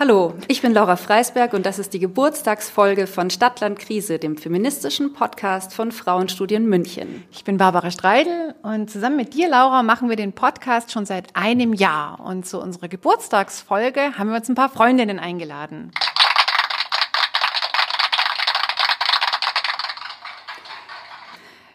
[0.00, 5.12] Hallo, ich bin Laura Freisberg und das ist die Geburtstagsfolge von Stadtland Krise, dem feministischen
[5.12, 7.24] Podcast von Frauenstudien München.
[7.32, 11.34] Ich bin Barbara Streidel und zusammen mit dir, Laura, machen wir den Podcast schon seit
[11.34, 12.20] einem Jahr.
[12.20, 15.90] Und zu unserer Geburtstagsfolge haben wir uns ein paar Freundinnen eingeladen.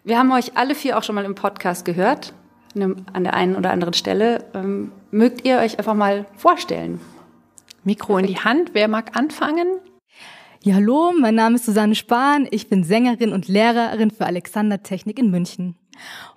[0.06, 2.32] Wir haben euch alle vier auch schon mal im Podcast gehört,
[2.74, 4.46] an der einen oder anderen Stelle.
[4.54, 7.02] Ähm, mögt ihr euch einfach mal vorstellen?
[7.86, 8.72] Mikro in die Hand.
[8.74, 9.68] Wer mag anfangen?
[10.62, 12.48] Ja, hallo, mein Name ist Susanne Spahn.
[12.50, 15.76] Ich bin Sängerin und Lehrerin für Alexander Technik in München.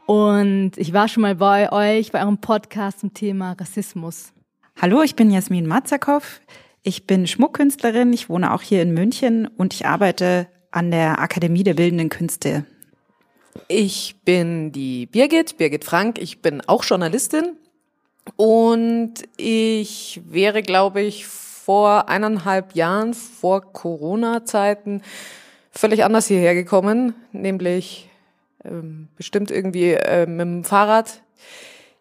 [0.07, 4.33] Und ich war schon mal bei euch bei eurem Podcast zum Thema Rassismus.
[4.81, 6.41] Hallo, ich bin Jasmin Matzakow.
[6.83, 8.13] Ich bin Schmuckkünstlerin.
[8.13, 12.65] Ich wohne auch hier in München und ich arbeite an der Akademie der Bildenden Künste.
[13.69, 16.19] Ich bin die Birgit, Birgit Frank.
[16.19, 17.57] Ich bin auch Journalistin
[18.35, 25.03] und ich wäre, glaube ich, vor eineinhalb Jahren, vor Corona-Zeiten,
[25.71, 28.09] völlig anders hierher gekommen, nämlich
[28.65, 31.23] ähm, bestimmt irgendwie äh, mit dem Fahrrad.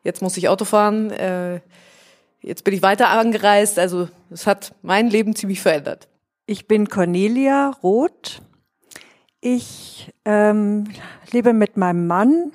[0.03, 1.11] Jetzt muss ich Auto fahren.
[1.11, 1.61] Äh,
[2.41, 3.79] jetzt bin ich weiter angereist.
[3.79, 6.07] Also es hat mein Leben ziemlich verändert.
[6.45, 8.41] Ich bin Cornelia Roth.
[9.41, 10.85] Ich ähm,
[11.31, 12.51] lebe mit meinem Mann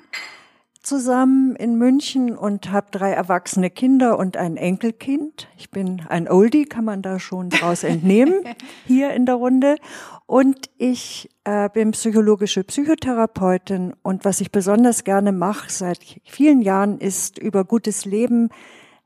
[0.91, 5.47] zusammen in München und habe drei erwachsene Kinder und ein Enkelkind.
[5.57, 8.43] Ich bin ein Oldie, kann man da schon draus entnehmen,
[8.87, 9.77] hier in der Runde.
[10.25, 16.99] Und ich äh, bin psychologische Psychotherapeutin und was ich besonders gerne mache seit vielen Jahren
[16.99, 18.49] ist über gutes Leben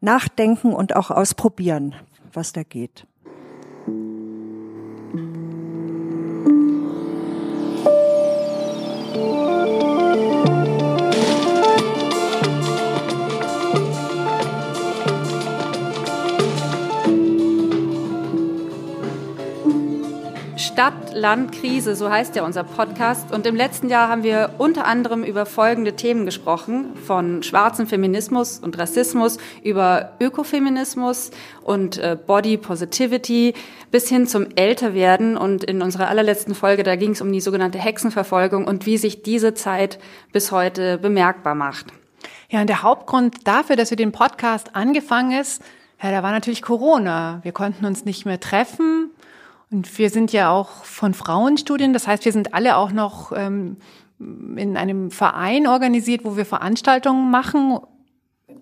[0.01, 1.93] nachdenken und auch ausprobieren,
[2.33, 3.05] was da geht.
[21.15, 23.31] Land, Krise, so heißt ja unser Podcast.
[23.31, 28.59] Und im letzten Jahr haben wir unter anderem über folgende Themen gesprochen, von schwarzem Feminismus
[28.59, 31.31] und Rassismus über Ökofeminismus
[31.63, 33.53] und äh, Body Positivity
[33.91, 35.37] bis hin zum Älterwerden.
[35.37, 39.23] Und in unserer allerletzten Folge, da ging es um die sogenannte Hexenverfolgung und wie sich
[39.23, 39.99] diese Zeit
[40.33, 41.87] bis heute bemerkbar macht.
[42.49, 45.63] Ja, und der Hauptgrund dafür, dass wir den Podcast angefangen ist,
[46.03, 47.39] ja, da war natürlich Corona.
[47.43, 49.11] Wir konnten uns nicht mehr treffen.
[49.75, 53.75] Und wir sind ja auch von Frauenstudien, das heißt, wir sind alle auch noch ähm,
[54.19, 57.77] in einem Verein organisiert, wo wir Veranstaltungen machen,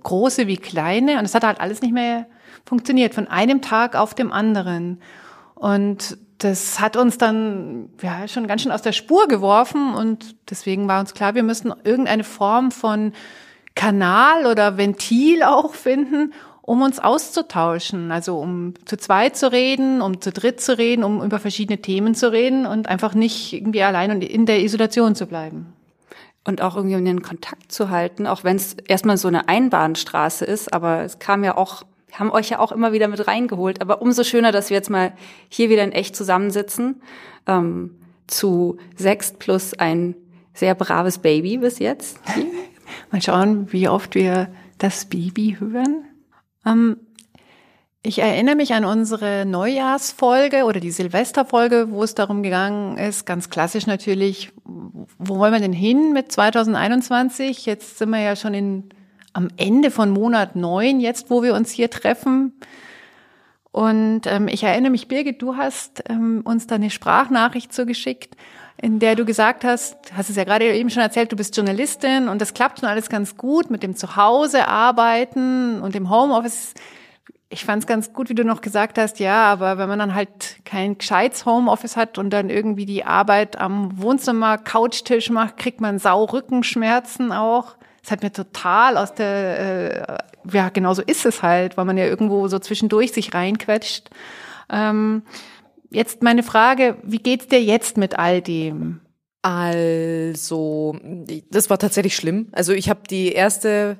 [0.02, 1.20] große wie kleine.
[1.20, 2.26] Und es hat halt alles nicht mehr
[2.66, 5.02] funktioniert, von einem Tag auf dem anderen.
[5.54, 10.88] Und das hat uns dann ja schon ganz schön aus der Spur geworfen und deswegen
[10.88, 13.14] war uns klar, wir müssen irgendeine Form von
[13.76, 16.34] Kanal oder Ventil auch finden,
[16.66, 21.22] um uns auszutauschen, also um zu zweit zu reden, um zu dritt zu reden, um
[21.22, 25.28] über verschiedene Themen zu reden und einfach nicht irgendwie allein und in der Isolation zu
[25.28, 25.74] bleiben.
[26.46, 30.46] Und auch irgendwie um den Kontakt zu halten, auch wenn es erstmal so eine Einbahnstraße
[30.46, 33.82] ist, aber es kam ja auch, wir haben euch ja auch immer wieder mit reingeholt,
[33.82, 35.12] aber umso schöner, dass wir jetzt mal
[35.50, 37.02] hier wieder in echt zusammensitzen,
[37.46, 37.92] ähm,
[38.28, 40.16] zu sechs plus ein
[40.54, 42.20] sehr braves Baby bis jetzt.
[43.12, 44.48] mal schauen, wie oft wir
[44.78, 46.06] das Baby hören.
[46.66, 46.98] Ähm,
[48.06, 53.50] ich erinnere mich an unsere Neujahrsfolge oder die Silvesterfolge, wo es darum gegangen ist, ganz
[53.50, 57.66] klassisch natürlich, wo wollen wir denn hin mit 2021?
[57.66, 58.90] Jetzt sind wir ja schon in,
[59.32, 62.52] am Ende von Monat neun, jetzt wo wir uns hier treffen.
[63.72, 68.36] Und ähm, ich erinnere mich, Birgit, du hast ähm, uns da eine Sprachnachricht zugeschickt,
[68.82, 72.28] in der du gesagt hast, hast es ja gerade eben schon erzählt, du bist Journalistin
[72.28, 76.74] und das klappt schon alles ganz gut mit dem Zuhause arbeiten und dem Homeoffice.
[77.50, 80.16] Ich fand es ganz gut, wie du noch gesagt hast, ja, aber wenn man dann
[80.16, 85.80] halt kein gescheites Homeoffice hat und dann irgendwie die Arbeit am Wohnzimmer, Couchtisch macht, kriegt
[85.80, 87.76] man Saurückenschmerzen auch.
[88.02, 90.18] Das hat mir total aus der, äh,
[90.52, 94.10] ja, genau so ist es halt, weil man ja irgendwo so zwischendurch sich reinquetscht.
[94.70, 95.22] Ähm,
[95.94, 99.00] Jetzt meine Frage, wie geht's dir jetzt mit all dem?
[99.44, 100.98] Also,
[101.52, 102.48] das war tatsächlich schlimm.
[102.52, 104.00] Also ich habe die erste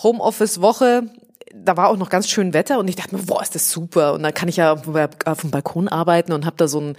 [0.00, 1.10] Homeoffice-Woche,
[1.52, 4.12] da war auch noch ganz schön Wetter und ich dachte mir, boah, ist das super.
[4.12, 6.96] Und dann kann ich ja auf dem Balkon arbeiten und habe da so ein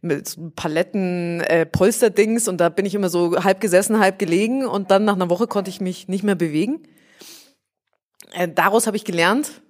[0.00, 4.64] mit so Paletten äh, Polsterdings und da bin ich immer so halb gesessen, halb gelegen
[4.64, 6.82] und dann nach einer Woche konnte ich mich nicht mehr bewegen.
[8.32, 9.62] Äh, daraus habe ich gelernt,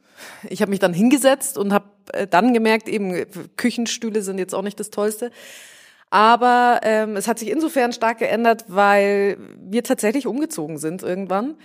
[0.51, 1.96] ich habe mich dann hingesetzt und habe
[2.31, 3.27] dann gemerkt, eben
[3.57, 5.31] Küchenstühle sind jetzt auch nicht das Tollste.
[6.11, 11.57] Aber ähm, es hat sich insofern stark geändert, weil wir tatsächlich umgezogen sind irgendwann,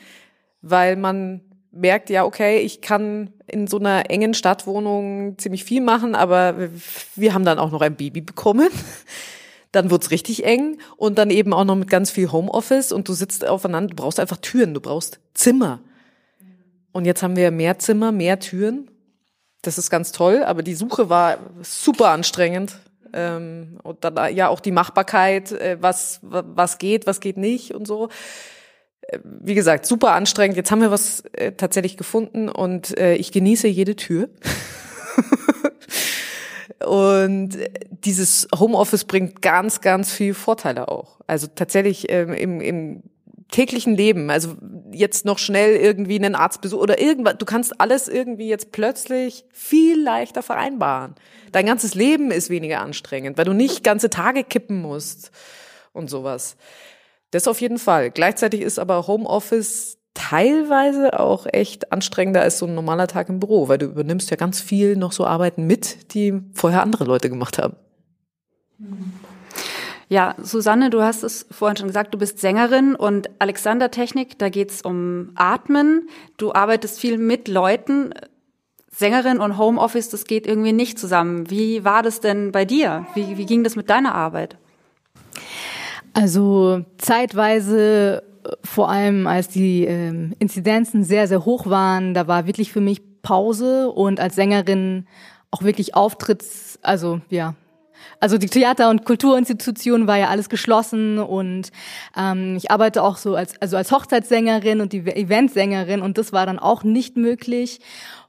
[0.61, 1.41] weil man
[1.71, 6.55] merkt, ja, okay, ich kann in so einer engen Stadtwohnung ziemlich viel machen, aber
[7.15, 8.69] wir haben dann auch noch ein Baby bekommen.
[9.71, 13.13] Dann wird's richtig eng und dann eben auch noch mit ganz viel Homeoffice und du
[13.13, 15.79] sitzt aufeinander, du brauchst einfach Türen, du brauchst Zimmer.
[16.91, 18.91] Und jetzt haben wir mehr Zimmer, mehr Türen.
[19.61, 22.79] Das ist ganz toll, aber die Suche war super anstrengend.
[23.13, 27.85] Ähm, und dann ja auch die Machbarkeit, äh, was, was geht, was geht nicht und
[27.85, 28.09] so
[29.23, 30.57] wie gesagt, super anstrengend.
[30.57, 34.29] Jetzt haben wir was äh, tatsächlich gefunden und äh, ich genieße jede Tür.
[36.85, 37.57] und
[37.89, 41.19] dieses Homeoffice bringt ganz, ganz viel Vorteile auch.
[41.27, 43.03] Also tatsächlich ähm, im, im
[43.51, 44.55] täglichen Leben, also
[44.91, 50.01] jetzt noch schnell irgendwie einen Arztbesuch oder irgendwas, du kannst alles irgendwie jetzt plötzlich viel
[50.01, 51.15] leichter vereinbaren.
[51.51, 55.31] Dein ganzes Leben ist weniger anstrengend, weil du nicht ganze Tage kippen musst
[55.91, 56.55] und sowas.
[57.31, 58.09] Das auf jeden Fall.
[58.11, 63.67] Gleichzeitig ist aber Homeoffice teilweise auch echt anstrengender als so ein normaler Tag im Büro,
[63.67, 67.57] weil du übernimmst ja ganz viel noch so Arbeiten mit, die vorher andere Leute gemacht
[67.57, 67.75] haben.
[70.11, 74.49] Ja, Susanne, du hast es vorhin schon gesagt, du bist Sängerin und Alexander Technik, da
[74.49, 76.09] geht's um Atmen.
[76.35, 78.13] Du arbeitest viel mit Leuten.
[78.89, 81.49] Sängerin und Homeoffice, das geht irgendwie nicht zusammen.
[81.49, 83.05] Wie war das denn bei dir?
[83.15, 84.57] Wie, wie ging das mit deiner Arbeit?
[86.11, 88.21] Also zeitweise,
[88.65, 93.01] vor allem als die ähm, Inzidenzen sehr, sehr hoch waren, da war wirklich für mich
[93.21, 95.07] Pause und als Sängerin
[95.51, 97.55] auch wirklich Auftritts, also ja,
[98.21, 101.71] also die Theater- und Kulturinstitution war ja alles geschlossen und
[102.15, 106.45] ähm, ich arbeite auch so als also als Hochzeitssängerin und die Eventsängerin und das war
[106.45, 107.81] dann auch nicht möglich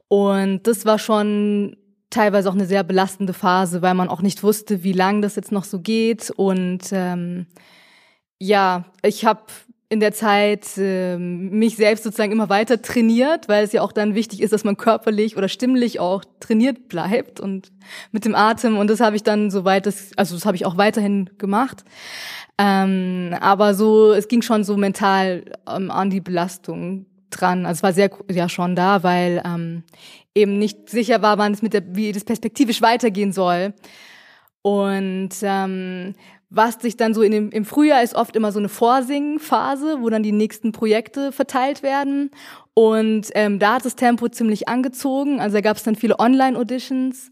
[0.08, 1.76] und das war schon
[2.12, 5.52] teilweise auch eine sehr belastende Phase, weil man auch nicht wusste, wie lang das jetzt
[5.52, 6.30] noch so geht.
[6.30, 7.46] Und ähm,
[8.38, 9.40] ja, ich habe
[9.92, 14.14] in der Zeit äh, mich selbst sozusagen immer weiter trainiert, weil es ja auch dann
[14.14, 17.70] wichtig ist, dass man körperlich oder stimmlich auch trainiert bleibt und
[18.10, 18.78] mit dem Atem.
[18.78, 21.84] Und das habe ich dann soweit, das, also das habe ich auch weiterhin gemacht.
[22.56, 27.66] Ähm, aber so, es ging schon so mental ähm, an die Belastung dran.
[27.66, 29.82] Also es war sehr ja schon da, weil ähm,
[30.34, 33.74] eben nicht sicher war, wann es mit der, wie das perspektivisch weitergehen soll.
[34.62, 36.14] Und ähm,
[36.54, 40.10] was sich dann so in dem, im Frühjahr ist oft immer so eine Vorsingphase, wo
[40.10, 42.30] dann die nächsten Projekte verteilt werden.
[42.74, 45.40] Und ähm, da hat das Tempo ziemlich angezogen.
[45.40, 47.30] Also da gab es dann viele Online-Auditions.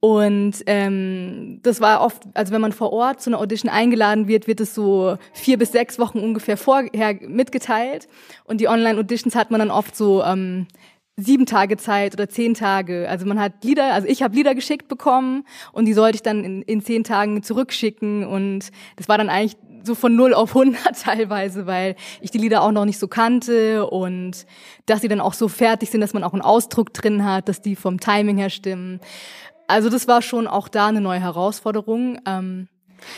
[0.00, 4.46] Und ähm, das war oft, also wenn man vor Ort zu einer Audition eingeladen wird,
[4.46, 8.06] wird es so vier bis sechs Wochen ungefähr vorher mitgeteilt.
[8.44, 10.66] Und die Online-Auditions hat man dann oft so ähm,
[11.18, 13.08] sieben Tage Zeit oder zehn Tage.
[13.08, 16.44] Also man hat Lieder, also ich habe Lieder geschickt bekommen und die sollte ich dann
[16.44, 18.24] in, in zehn Tagen zurückschicken.
[18.24, 22.62] Und das war dann eigentlich so von null auf hundert teilweise, weil ich die Lieder
[22.62, 24.46] auch noch nicht so kannte und
[24.86, 27.60] dass sie dann auch so fertig sind, dass man auch einen Ausdruck drin hat, dass
[27.60, 29.00] die vom Timing her stimmen.
[29.66, 32.20] Also das war schon auch da eine neue Herausforderung.
[32.26, 32.68] Ähm,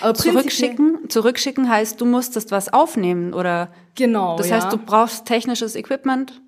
[0.00, 3.68] aber zurückschicken, zurückschicken heißt, du musstest was aufnehmen oder?
[3.94, 4.36] Genau.
[4.36, 6.40] Das heißt, du brauchst technisches Equipment.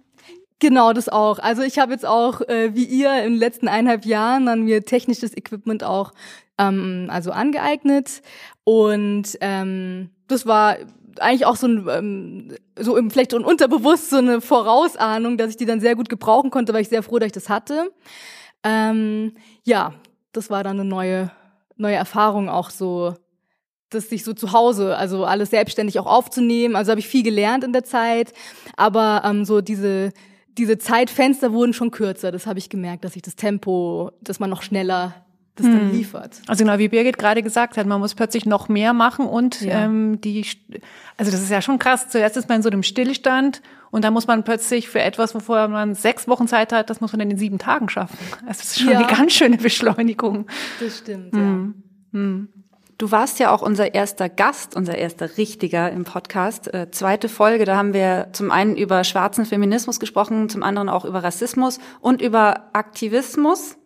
[0.62, 1.40] Genau, das auch.
[1.40, 4.84] Also ich habe jetzt auch, äh, wie ihr, in den letzten eineinhalb Jahren dann mir
[4.84, 6.12] technisches Equipment auch
[6.56, 8.22] ähm, also angeeignet
[8.62, 10.76] und ähm, das war
[11.18, 15.66] eigentlich auch so ein ähm, so im vielleicht unterbewusst so eine Vorausahnung, dass ich die
[15.66, 17.90] dann sehr gut gebrauchen konnte, weil ich sehr froh, dass ich das hatte.
[18.62, 19.32] Ähm,
[19.64, 19.94] ja,
[20.30, 21.32] das war dann eine neue,
[21.76, 23.14] neue Erfahrung auch so,
[23.90, 26.76] das sich so zu Hause, also alles selbstständig auch aufzunehmen.
[26.76, 28.32] Also habe ich viel gelernt in der Zeit,
[28.76, 30.12] aber ähm, so diese
[30.58, 32.32] diese Zeitfenster wurden schon kürzer.
[32.32, 35.14] Das habe ich gemerkt, dass ich das Tempo, dass man noch schneller
[35.56, 35.92] das dann hm.
[35.92, 36.40] liefert.
[36.46, 39.84] Also genau, wie Birgit gerade gesagt hat, man muss plötzlich noch mehr machen und ja.
[39.84, 40.46] ähm, die,
[41.18, 42.08] also das ist ja schon krass.
[42.08, 45.68] Zuerst ist man in so einem Stillstand und dann muss man plötzlich für etwas, wovor
[45.68, 48.16] man sechs Wochen Zeit hat, das muss man in den sieben Tagen schaffen.
[48.46, 49.00] Das ist schon ja.
[49.00, 50.46] eine ganz schöne Beschleunigung.
[50.80, 51.74] Das stimmt, hm.
[52.12, 52.18] ja.
[52.18, 52.48] Hm.
[53.02, 56.72] Du warst ja auch unser erster Gast, unser erster Richtiger im Podcast.
[56.72, 61.04] Äh, zweite Folge, da haben wir zum einen über schwarzen Feminismus gesprochen, zum anderen auch
[61.04, 63.76] über Rassismus und über Aktivismus.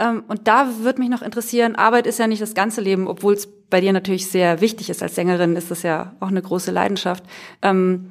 [0.00, 3.34] Ähm, und da würde mich noch interessieren, Arbeit ist ja nicht das ganze Leben, obwohl
[3.34, 5.00] es bei dir natürlich sehr wichtig ist.
[5.00, 7.22] Als Sängerin ist das ja auch eine große Leidenschaft.
[7.62, 8.10] Ähm,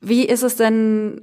[0.00, 1.22] wie ist es denn,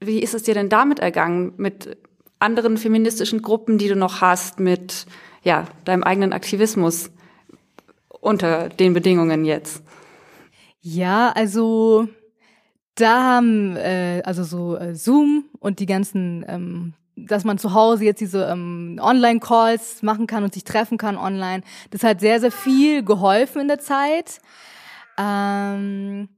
[0.00, 1.98] wie ist es dir denn damit ergangen, mit
[2.38, 5.04] anderen feministischen Gruppen, die du noch hast, mit
[5.42, 7.10] ja, deinem eigenen Aktivismus
[8.26, 9.82] unter den Bedingungen jetzt?
[10.80, 12.08] Ja, also
[12.94, 18.04] da haben äh, also so äh, Zoom und die ganzen ähm, dass man zu Hause
[18.04, 21.62] jetzt diese ähm, Online-Calls machen kann und sich treffen kann online.
[21.90, 24.38] Das hat sehr, sehr viel geholfen in der Zeit.
[25.16, 26.28] Ähm,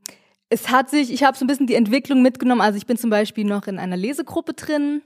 [0.48, 2.60] es hat sich, ich habe so ein bisschen die Entwicklung mitgenommen.
[2.60, 5.02] Also ich bin zum Beispiel noch in einer Lesegruppe drin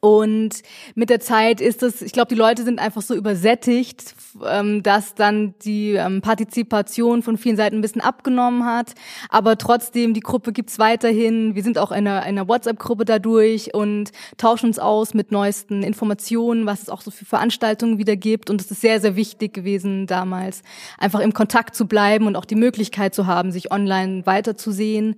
[0.00, 0.62] und
[0.94, 4.14] mit der Zeit ist es, ich glaube, die Leute sind einfach so übersättigt,
[4.46, 8.94] ähm, dass dann die ähm, Partizipation von vielen Seiten ein bisschen abgenommen hat.
[9.28, 11.56] Aber trotzdem, die Gruppe gibt's weiterhin.
[11.56, 16.66] Wir sind auch in einer, einer WhatsApp-Gruppe dadurch und tauschen uns aus mit neuesten Informationen,
[16.66, 18.50] was es auch so für Veranstaltungen wieder gibt.
[18.50, 20.62] Und es ist sehr, sehr wichtig gewesen damals,
[20.98, 25.16] einfach im Kontakt zu bleiben und auch die Möglichkeit zu haben, sich online weiterzusehen.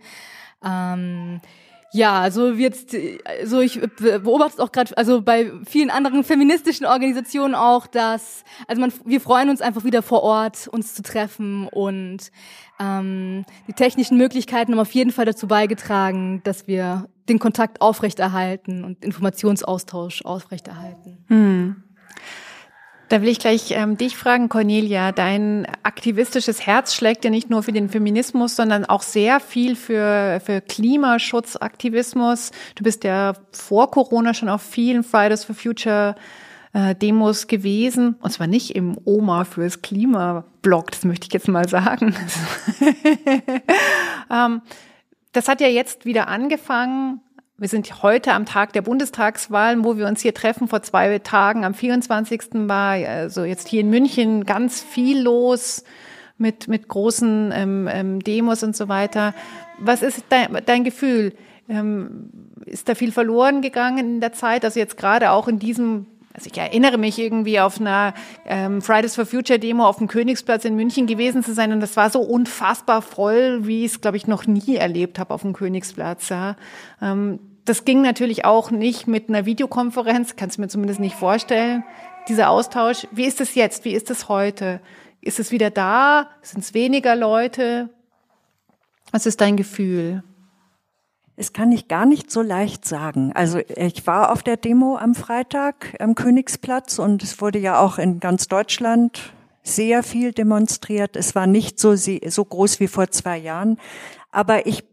[0.65, 1.41] Ähm,
[1.93, 2.95] ja, also jetzt,
[3.41, 8.81] also ich beobachte es auch gerade, also bei vielen anderen feministischen Organisationen auch, dass, also
[8.81, 12.31] man, wir freuen uns einfach wieder vor Ort, uns zu treffen und
[12.79, 18.85] ähm, die technischen Möglichkeiten haben auf jeden Fall dazu beigetragen, dass wir den Kontakt aufrechterhalten
[18.85, 21.25] und Informationsaustausch aufrechterhalten.
[21.27, 21.83] Hm.
[23.11, 25.11] Da will ich gleich ähm, dich fragen, Cornelia.
[25.11, 30.41] Dein aktivistisches Herz schlägt ja nicht nur für den Feminismus, sondern auch sehr viel für,
[30.45, 32.53] für Klimaschutzaktivismus.
[32.77, 36.15] Du bist ja vor Corona schon auf vielen Fridays for Future
[36.73, 38.15] äh, Demos gewesen.
[38.21, 42.15] Und zwar nicht im Oma fürs Klima-Blog, das möchte ich jetzt mal sagen.
[44.31, 44.63] ähm,
[45.33, 47.23] das hat ja jetzt wieder angefangen
[47.61, 50.67] wir sind heute am Tag der Bundestagswahlen, wo wir uns hier treffen.
[50.67, 52.41] Vor zwei Tagen, am 24.
[52.53, 55.85] war also jetzt hier in München ganz viel los
[56.39, 59.35] mit, mit großen ähm, ähm, Demos und so weiter.
[59.79, 61.35] Was ist dein, dein Gefühl?
[61.69, 62.31] Ähm,
[62.65, 64.65] ist da viel verloren gegangen in der Zeit?
[64.65, 68.15] Also jetzt gerade auch in diesem also ich erinnere mich irgendwie auf einer
[68.47, 71.97] ähm, Fridays for Future Demo auf dem Königsplatz in München gewesen zu sein und das
[71.97, 75.53] war so unfassbar voll, wie ich es glaube ich noch nie erlebt habe auf dem
[75.53, 76.29] Königsplatz.
[76.29, 76.55] Ja.
[77.03, 81.85] Ähm, das ging natürlich auch nicht mit einer Videokonferenz, kannst du mir zumindest nicht vorstellen,
[82.29, 83.07] dieser Austausch.
[83.11, 83.85] Wie ist es jetzt?
[83.85, 84.81] Wie ist es heute?
[85.21, 86.31] Ist es wieder da?
[86.43, 87.91] Sind es weniger Leute?
[89.13, 90.23] Was ist dein Gefühl?
[91.37, 93.33] Es kann ich gar nicht so leicht sagen.
[93.35, 97.99] Also ich war auf der Demo am Freitag am Königsplatz und es wurde ja auch
[97.99, 101.17] in ganz Deutschland sehr viel demonstriert.
[101.17, 103.79] Es war nicht so, so groß wie vor zwei Jahren.
[104.31, 104.85] Aber ich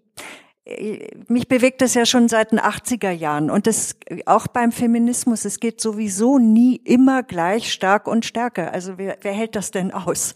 [1.28, 3.96] mich bewegt das ja schon seit den 80er Jahren und das
[4.26, 8.74] auch beim Feminismus, es geht sowieso nie immer gleich stark und stärker.
[8.74, 10.36] Also wer, wer hält das denn aus?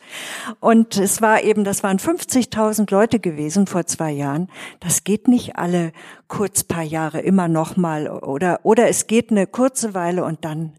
[0.59, 4.49] Und es war eben, das waren 50.000 Leute gewesen vor zwei Jahren.
[4.79, 5.91] Das geht nicht alle
[6.27, 10.73] kurz paar Jahre immer noch mal oder oder es geht eine kurze Weile und dann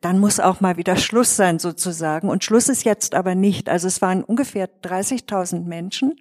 [0.00, 2.28] dann muss auch mal wieder Schluss sein sozusagen.
[2.28, 3.68] Und Schluss ist jetzt aber nicht.
[3.68, 6.14] Also es waren ungefähr 30.000 Menschen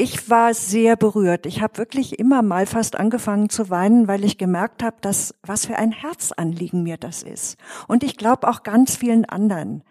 [0.00, 1.44] ich war sehr berührt.
[1.44, 5.66] Ich habe wirklich immer mal fast angefangen zu weinen, weil ich gemerkt habe, dass was
[5.66, 7.58] für ein Herzanliegen mir das ist.
[7.86, 9.84] Und ich glaube auch ganz vielen anderen.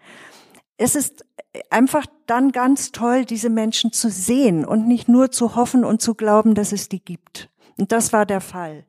[0.76, 1.24] Es ist
[1.70, 6.16] einfach dann ganz toll, diese Menschen zu sehen und nicht nur zu hoffen und zu
[6.16, 7.48] glauben, dass es die gibt.
[7.78, 8.84] Und das war der Fall.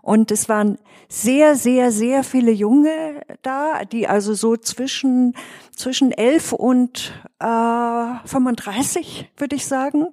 [0.00, 5.34] Und es waren sehr, sehr, sehr viele Junge da, die also so zwischen,
[5.76, 10.08] zwischen elf und äh, 35, würde ich sagen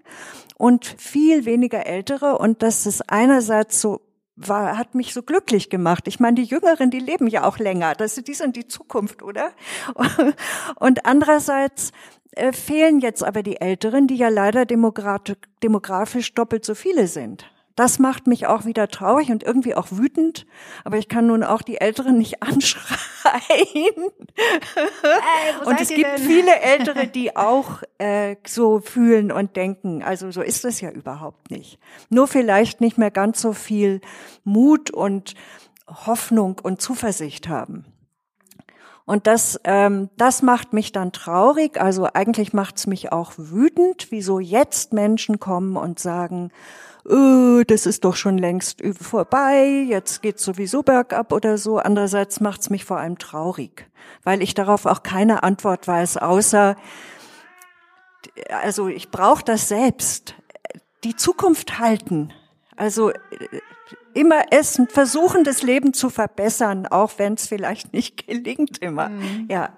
[0.59, 4.01] und viel weniger Ältere und das ist einerseits so
[4.35, 6.07] war, hat mich so glücklich gemacht.
[6.07, 7.93] Ich meine, die Jüngeren, die leben ja auch länger.
[7.93, 9.51] Das, die sind die Zukunft, oder?
[10.79, 11.91] Und andererseits
[12.31, 17.51] äh, fehlen jetzt aber die Älteren, die ja leider demografisch doppelt so viele sind.
[17.79, 20.45] Das macht mich auch wieder traurig und irgendwie auch wütend.
[20.83, 22.91] Aber ich kann nun auch die Älteren nicht anschreien.
[24.75, 26.17] Ey, und es gibt denn?
[26.17, 30.03] viele Ältere, die auch äh, so fühlen und denken.
[30.03, 31.79] Also so ist es ja überhaupt nicht.
[32.09, 34.01] Nur vielleicht nicht mehr ganz so viel
[34.43, 35.35] Mut und
[35.87, 37.85] Hoffnung und Zuversicht haben.
[39.05, 41.79] Und das, ähm, das macht mich dann traurig.
[41.79, 46.51] Also eigentlich macht es mich auch wütend, wieso jetzt Menschen kommen und sagen,
[47.09, 51.77] oh, das ist doch schon längst vorbei, jetzt geht's sowieso bergab oder so.
[51.77, 53.89] Andererseits macht's mich vor allem traurig,
[54.23, 56.75] weil ich darauf auch keine Antwort weiß, außer,
[58.49, 60.35] also ich brauche das selbst.
[61.03, 62.33] Die Zukunft halten.
[62.75, 63.11] Also
[64.13, 69.09] immer es versuchen, das Leben zu verbessern, auch wenn es vielleicht nicht gelingt immer.
[69.09, 69.47] Mhm.
[69.49, 69.73] Ja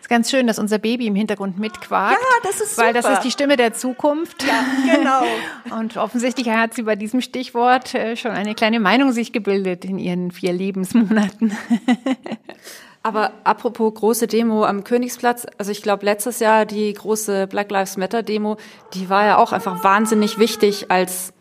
[0.00, 2.18] ist ganz schön, dass unser Baby im Hintergrund mitquakt.
[2.20, 2.88] Ja, das ist super.
[2.88, 4.44] Weil das ist die Stimme der Zukunft.
[4.44, 5.22] Ja, genau.
[5.76, 9.98] Und offensichtlich hat sie bei diesem Stichwort äh, schon eine kleine Meinung sich gebildet in
[9.98, 11.56] ihren vier Lebensmonaten.
[13.02, 17.96] Aber apropos große Demo am Königsplatz, also ich glaube letztes Jahr die große Black Lives
[17.96, 18.56] Matter Demo,
[18.94, 21.32] die war ja auch einfach wahnsinnig wichtig als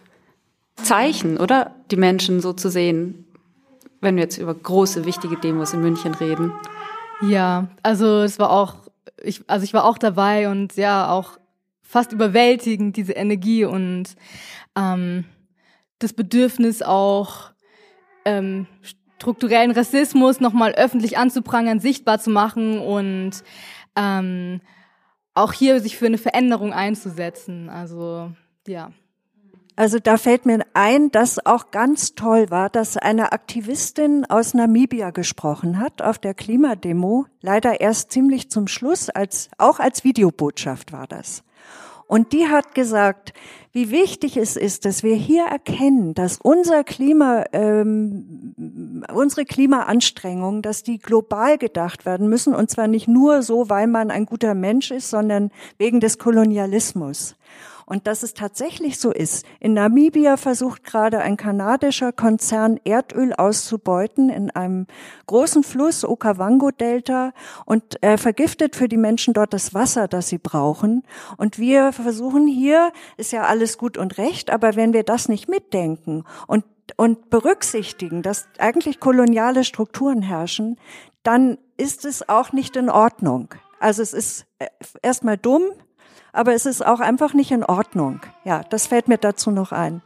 [0.75, 1.73] Zeichen, oder?
[1.89, 3.25] Die Menschen so zu sehen,
[4.01, 6.53] wenn wir jetzt über große, wichtige Demos in München reden.
[7.21, 8.75] Ja, also es war auch,
[9.23, 11.37] ich, also ich war auch dabei und ja, auch
[11.81, 14.15] fast überwältigend, diese Energie und
[14.75, 15.25] ähm,
[15.99, 17.51] das Bedürfnis auch
[18.25, 18.67] ähm,
[19.17, 23.43] strukturellen Rassismus nochmal öffentlich anzuprangern, sichtbar zu machen und
[23.95, 24.61] ähm,
[25.33, 27.69] auch hier sich für eine Veränderung einzusetzen.
[27.69, 28.31] Also
[28.67, 28.91] ja.
[29.77, 35.09] Also da fällt mir ein, dass auch ganz toll war, dass eine Aktivistin aus Namibia
[35.09, 37.25] gesprochen hat auf der Klimademo.
[37.41, 41.43] Leider erst ziemlich zum Schluss, als, auch als Videobotschaft war das.
[42.07, 43.33] Und die hat gesagt,
[43.71, 50.83] wie wichtig es ist, dass wir hier erkennen, dass unser Klima, ähm, unsere Klimaanstrengungen, dass
[50.83, 54.91] die global gedacht werden müssen und zwar nicht nur so, weil man ein guter Mensch
[54.91, 57.35] ist, sondern wegen des Kolonialismus.
[57.85, 59.45] Und dass es tatsächlich so ist.
[59.59, 64.87] In Namibia versucht gerade ein kanadischer Konzern Erdöl auszubeuten in einem
[65.27, 67.33] großen Fluss, Okavango-Delta,
[67.65, 71.03] und er vergiftet für die Menschen dort das Wasser, das sie brauchen.
[71.37, 75.49] Und wir versuchen hier, ist ja alles gut und recht, aber wenn wir das nicht
[75.49, 76.63] mitdenken und
[76.97, 80.77] und berücksichtigen, dass eigentlich koloniale Strukturen herrschen,
[81.23, 83.49] dann ist es auch nicht in Ordnung.
[83.79, 84.67] Also es ist äh,
[85.01, 85.63] erstmal dumm,
[86.35, 88.21] aber es ist auch einfach nicht in Ordnung.
[88.43, 90.01] Ja, das fällt mir dazu noch ein.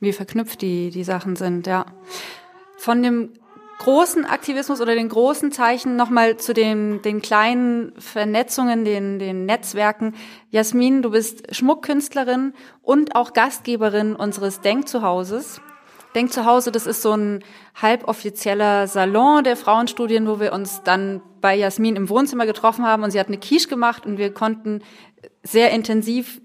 [0.00, 1.86] Wie verknüpft die, die Sachen sind, ja.
[2.76, 3.30] Von dem
[3.78, 10.14] großen Aktivismus oder den großen Zeichen nochmal zu den, den kleinen Vernetzungen, den, den Netzwerken.
[10.50, 15.60] Jasmin, du bist Schmuckkünstlerin und auch Gastgeberin unseres Denkzuhauses.
[16.14, 17.44] Denkzuhause, das ist so ein
[17.80, 23.10] halboffizieller Salon der Frauenstudien, wo wir uns dann bei Jasmin im Wohnzimmer getroffen haben und
[23.10, 24.82] sie hat eine Quiche gemacht und wir konnten
[25.42, 26.40] sehr intensiv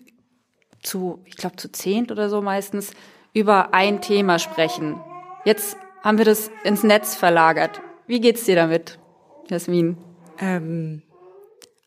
[0.82, 2.92] zu, ich glaube zu zehnt oder so meistens,
[3.34, 5.00] über ein Thema sprechen.
[5.46, 7.82] Jetzt haben wir das ins Netz verlagert.
[8.08, 9.00] Wie geht's dir damit,
[9.50, 9.98] Jasmin?
[10.40, 11.02] Ähm,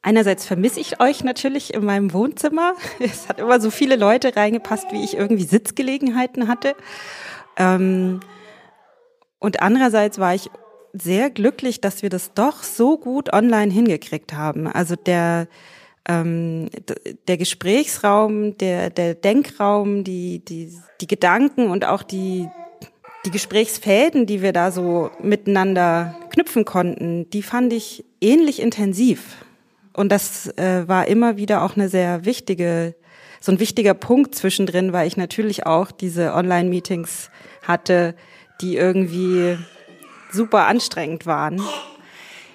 [0.03, 2.75] einerseits vermisse ich euch natürlich in meinem Wohnzimmer.
[3.01, 6.77] Es hat immer so viele Leute reingepasst, wie ich irgendwie Sitzgelegenheiten hatte.
[7.57, 8.21] Ähm,
[9.39, 10.51] und andererseits war ich
[10.93, 14.67] sehr glücklich, dass wir das doch so gut online hingekriegt haben.
[14.67, 15.47] Also der
[16.09, 16.69] ähm,
[17.29, 22.49] der Gesprächsraum, der, der Denkraum, die, die, die Gedanken und auch die,
[23.27, 29.37] die Gesprächsfäden, die wir da so miteinander knüpfen konnten, die fand ich ähnlich intensiv.
[29.93, 32.95] Und das äh, war immer wieder auch eine sehr wichtige,
[33.41, 37.31] so ein wichtiger Punkt zwischendrin, weil ich natürlich auch diese Online-Meetings
[37.67, 38.15] hatte,
[38.61, 39.59] die irgendwie
[40.31, 41.63] super anstrengend waren.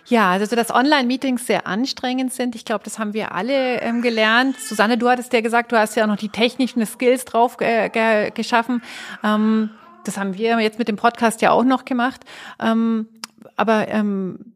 [0.07, 4.59] Ja, also dass Online-Meetings sehr anstrengend sind, ich glaube, das haben wir alle ähm, gelernt.
[4.59, 7.89] Susanne, du hattest ja gesagt, du hast ja auch noch die technischen Skills drauf ge
[7.89, 8.83] ge geschaffen.
[9.23, 9.71] Ähm,
[10.03, 12.21] das haben wir jetzt mit dem Podcast ja auch noch gemacht.
[12.59, 13.07] Ähm,
[13.55, 14.53] aber ähm,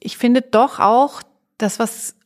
[0.00, 1.22] ich finde doch auch,
[1.56, 2.16] das, was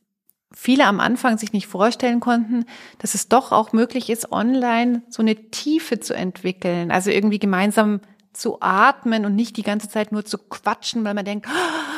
[0.53, 2.65] viele am Anfang sich nicht vorstellen konnten,
[2.97, 6.91] dass es doch auch möglich ist, online so eine Tiefe zu entwickeln.
[6.91, 8.01] Also irgendwie gemeinsam
[8.33, 11.89] zu atmen und nicht die ganze Zeit nur zu quatschen, weil man denkt, oh,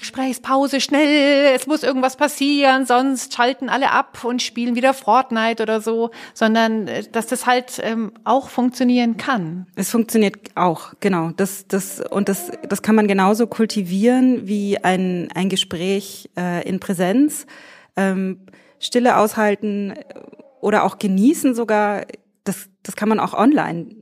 [0.00, 5.82] Gesprächspause, schnell, es muss irgendwas passieren, sonst schalten alle ab und spielen wieder Fortnite oder
[5.82, 9.66] so, sondern äh, dass das halt ähm, auch funktionieren kann.
[9.76, 11.32] Es funktioniert auch, genau.
[11.36, 16.80] Das, das, und das, das kann man genauso kultivieren wie ein, ein Gespräch äh, in
[16.80, 17.46] Präsenz.
[18.00, 18.46] Ähm,
[18.78, 19.94] Stille aushalten
[20.60, 22.06] oder auch genießen sogar,
[22.44, 23.94] das, das kann man auch online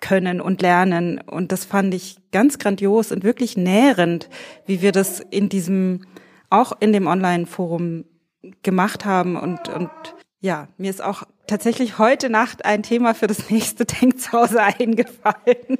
[0.00, 1.20] können und lernen.
[1.20, 4.28] Und das fand ich ganz grandios und wirklich nährend,
[4.66, 6.04] wie wir das in diesem,
[6.48, 8.04] auch in dem Online-Forum
[8.62, 9.36] gemacht haben.
[9.36, 9.90] Und, und
[10.40, 15.78] ja, mir ist auch tatsächlich heute Nacht ein Thema für das nächste Denkzuhause eingefallen.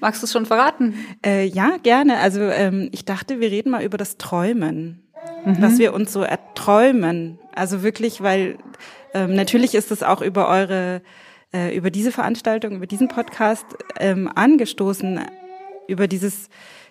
[0.00, 0.94] Magst du es schon verraten?
[1.24, 2.18] Äh, ja, gerne.
[2.18, 5.08] Also ähm, ich dachte, wir reden mal über das Träumen.
[5.44, 5.60] Mhm.
[5.60, 7.38] Dass wir uns so erträumen.
[7.54, 8.58] Also wirklich, weil
[9.14, 11.02] ähm, natürlich ist es auch über eure
[11.52, 13.66] äh, über diese Veranstaltung, über diesen Podcast
[14.00, 15.20] ähm, angestoßen,
[15.86, 16.48] über dieses,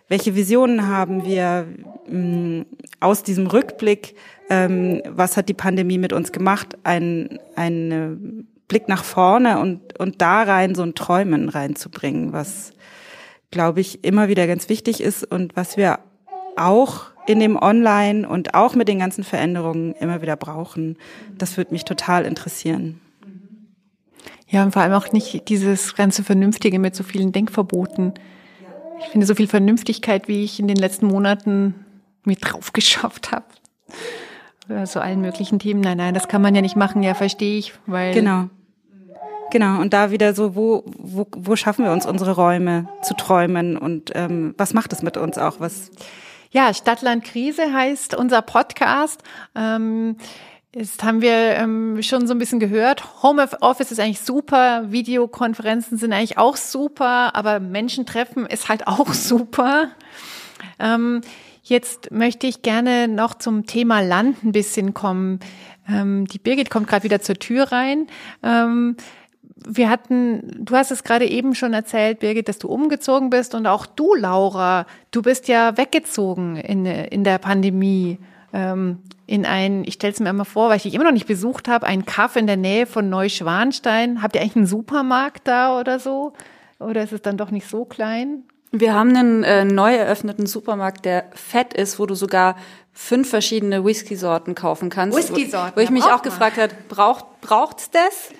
[0.07, 1.67] welche Visionen haben wir
[2.07, 2.65] mh, mm,
[2.99, 4.15] aus diesem Rückblick,
[4.49, 10.21] ähm, was hat die Pandemie mit uns gemacht, ein, ein Blick nach vorne und, und
[10.21, 12.71] da rein so ein Träumen reinzubringen, was,
[13.49, 15.99] glaube ich, immer wieder ganz wichtig ist und was wir
[16.55, 20.97] auch in dem Online und auch mit den ganzen Veränderungen immer wieder brauchen.
[21.37, 22.99] Das würde mich total interessieren.
[24.47, 28.13] Ja, und vor allem auch nicht dieses ganze Vernünftige mit so vielen Denkverboten.
[28.99, 31.85] Ich finde so viel Vernünftigkeit, wie ich in den letzten Monaten
[32.25, 33.45] mir drauf geschafft habe.
[34.85, 35.81] So allen möglichen Themen.
[35.81, 37.03] Nein, nein, das kann man ja nicht machen.
[37.03, 38.13] Ja, verstehe ich, weil.
[38.13, 38.49] Genau.
[39.51, 39.81] Genau.
[39.81, 44.11] Und da wieder so, wo, wo, wo schaffen wir uns unsere Räume zu träumen und
[44.15, 45.59] ähm, was macht es mit uns auch?
[45.59, 45.91] Was?
[46.51, 49.23] Ja, Stadtland Krise heißt unser Podcast.
[49.55, 50.17] Ähm,
[50.73, 56.13] Jetzt haben wir ähm, schon so ein bisschen gehört, Homeoffice ist eigentlich super, Videokonferenzen sind
[56.13, 59.89] eigentlich auch super, aber Menschen treffen ist halt auch super.
[60.79, 61.19] Ähm,
[61.61, 65.41] jetzt möchte ich gerne noch zum Thema Land ein bisschen kommen.
[65.89, 68.07] Ähm, die Birgit kommt gerade wieder zur Tür rein.
[68.41, 68.95] Ähm,
[69.67, 73.67] wir hatten, du hast es gerade eben schon erzählt, Birgit, dass du umgezogen bist und
[73.67, 78.17] auch du, Laura, du bist ja weggezogen in, in der Pandemie
[78.53, 81.27] ähm, in ein, ich stelle es mir immer vor, weil ich dich immer noch nicht
[81.27, 84.21] besucht habe, ein Kaff in der Nähe von Neuschwanstein.
[84.21, 86.33] Habt ihr eigentlich einen Supermarkt da oder so?
[86.79, 88.43] Oder ist es dann doch nicht so klein?
[88.71, 92.55] Wir haben einen äh, neu eröffneten Supermarkt, der fett ist, wo du sogar
[92.93, 95.17] fünf verschiedene Whisky-Sorten kaufen kannst.
[95.17, 95.73] Whisky-Sorten.
[95.75, 98.31] Wo, wo ich mich auch gefragt habe, braucht braucht's das?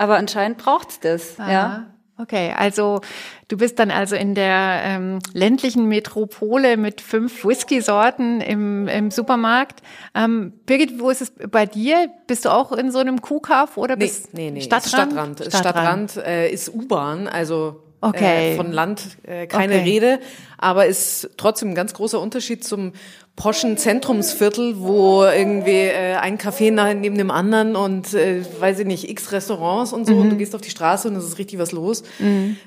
[0.00, 1.38] Aber anscheinend braucht's das.
[1.38, 1.52] Aha.
[1.52, 1.86] Ja.
[2.16, 3.00] Okay, also
[3.48, 9.80] du bist dann also in der ähm, ländlichen Metropole mit fünf Whisky-Sorten im, im Supermarkt.
[10.14, 12.10] Ähm, Birgit, wo ist es bei dir?
[12.26, 14.60] Bist du auch in so einem Kuhkauf oder Nee, bist nee, nee.
[14.60, 15.12] Stadtrand?
[15.12, 15.54] Stadtrand.
[15.54, 18.52] Stadtrand, äh, ist U-Bahn, also Okay.
[18.52, 19.82] äh, von Land äh, keine Okay.
[19.82, 20.20] Rede,
[20.60, 22.92] aber ist trotzdem ein ganz großer Unterschied zum
[23.36, 29.08] poschen Zentrumsviertel, wo irgendwie äh, ein Café neben dem anderen und äh, weiß ich nicht,
[29.08, 31.72] x Restaurants und so und du gehst auf die Straße und es ist richtig was
[31.72, 32.02] los.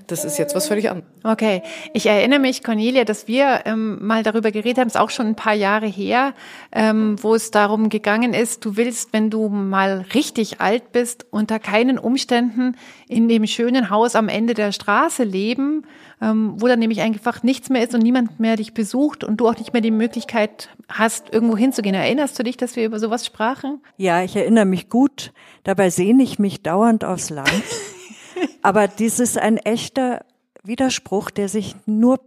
[0.07, 1.07] Das ist jetzt was völlig anderes.
[1.23, 1.61] Okay,
[1.93, 5.35] ich erinnere mich, Cornelia, dass wir ähm, mal darüber geredet haben, ist auch schon ein
[5.35, 6.33] paar Jahre her,
[6.71, 11.59] ähm, wo es darum gegangen ist, du willst, wenn du mal richtig alt bist, unter
[11.59, 12.77] keinen Umständen
[13.07, 15.85] in dem schönen Haus am Ende der Straße leben,
[16.21, 19.47] ähm, wo dann nämlich einfach nichts mehr ist und niemand mehr dich besucht und du
[19.47, 21.95] auch nicht mehr die Möglichkeit hast, irgendwo hinzugehen.
[21.95, 23.81] Erinnerst du dich, dass wir über sowas sprachen?
[23.97, 25.33] Ja, ich erinnere mich gut.
[25.63, 27.49] Dabei sehne ich mich dauernd aufs Land.
[28.61, 30.25] Aber dies ist ein echter
[30.63, 32.19] Widerspruch, der sich nur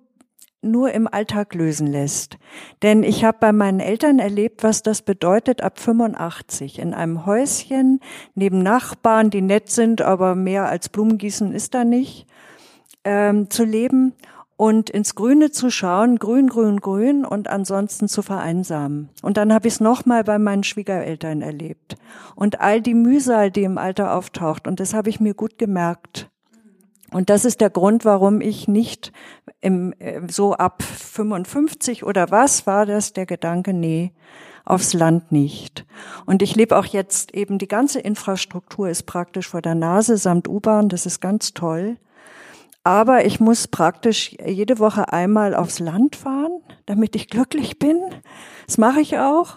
[0.63, 2.39] nur im Alltag lösen lässt.
[2.83, 8.01] Denn ich habe bei meinen Eltern erlebt, was das bedeutet ab 85 in einem Häuschen
[8.35, 12.27] neben Nachbarn, die nett sind, aber mehr als Blumengießen ist da nicht,
[13.07, 14.15] ähm, zu leben
[14.57, 19.11] und ins Grüne zu schauen, grün, grün, grün und ansonsten zu vereinsamen.
[19.23, 21.97] Und dann habe ich es nochmal bei meinen Schwiegereltern erlebt.
[22.35, 26.31] Und all die Mühsal, die im Alter auftaucht, und das habe ich mir gut gemerkt.
[27.13, 29.13] Und das ist der Grund, warum ich nicht
[29.61, 34.13] im, äh, so ab 55 oder was war das der Gedanke, nee,
[34.65, 35.87] aufs Land nicht.
[36.25, 40.49] Und ich lebe auch jetzt eben, die ganze Infrastruktur ist praktisch vor der Nase samt
[40.49, 41.99] U-Bahn, das ist ganz toll.
[42.87, 47.99] Aber ich muss praktisch jede Woche einmal aufs Land fahren, damit ich glücklich bin.
[48.65, 49.57] Das mache ich auch.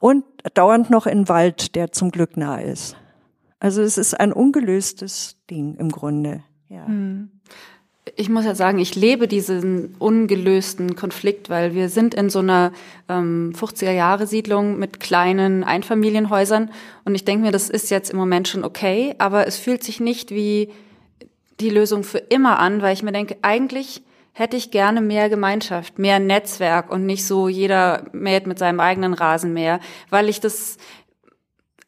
[0.00, 2.96] Und dauernd noch in Wald, der zum Glück nah ist.
[3.60, 6.42] Also es ist ein ungelöstes Ding im Grunde.
[6.68, 6.84] Ja.
[8.16, 12.72] Ich muss ja sagen, ich lebe diesen ungelösten Konflikt, weil wir sind in so einer
[13.08, 16.72] ähm, 50er-Jahre-Siedlung mit kleinen Einfamilienhäusern
[17.04, 20.00] und ich denke mir, das ist jetzt im Moment schon okay, aber es fühlt sich
[20.00, 20.70] nicht wie
[21.60, 25.98] die Lösung für immer an, weil ich mir denke, eigentlich hätte ich gerne mehr Gemeinschaft,
[25.98, 30.76] mehr Netzwerk und nicht so jeder mäht mit seinem eigenen Rasenmäher, weil ich das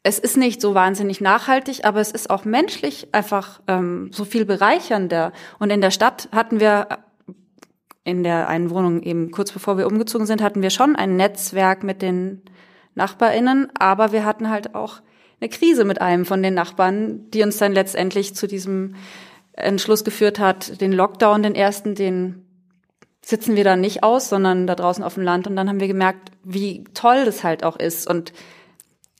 [0.03, 4.45] es ist nicht so wahnsinnig nachhaltig, aber es ist auch menschlich einfach ähm, so viel
[4.45, 5.33] bereichernder.
[5.59, 6.87] Und in der Stadt hatten wir
[8.05, 11.83] in der einen Wohnung eben kurz bevor wir umgezogen sind, hatten wir schon ein Netzwerk
[11.83, 12.41] mit den
[12.95, 15.01] NachbarInnen, aber wir hatten halt auch
[15.41, 18.95] eine Krise mit einem von den Nachbarn, die uns dann letztendlich zu diesem
[19.57, 22.45] Entschluss geführt hat, den Lockdown, den ersten, den
[23.21, 25.47] sitzen wir da nicht aus, sondern da draußen auf dem Land.
[25.47, 28.09] Und dann haben wir gemerkt, wie toll das halt auch ist.
[28.09, 28.31] Und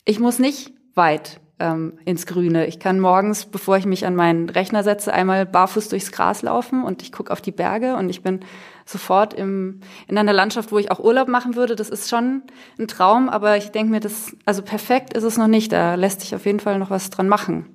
[0.05, 2.67] ich muss nicht weit ähm, ins Grüne.
[2.67, 6.83] Ich kann morgens, bevor ich mich an meinen Rechner setze, einmal barfuß durchs Gras laufen
[6.83, 8.41] und ich gucke auf die Berge und ich bin
[8.85, 11.75] sofort im, in einer Landschaft, wo ich auch Urlaub machen würde.
[11.75, 12.43] Das ist schon
[12.79, 15.71] ein Traum, aber ich denke mir, das, also perfekt ist es noch nicht.
[15.71, 17.65] Da lässt sich auf jeden Fall noch was dran machen.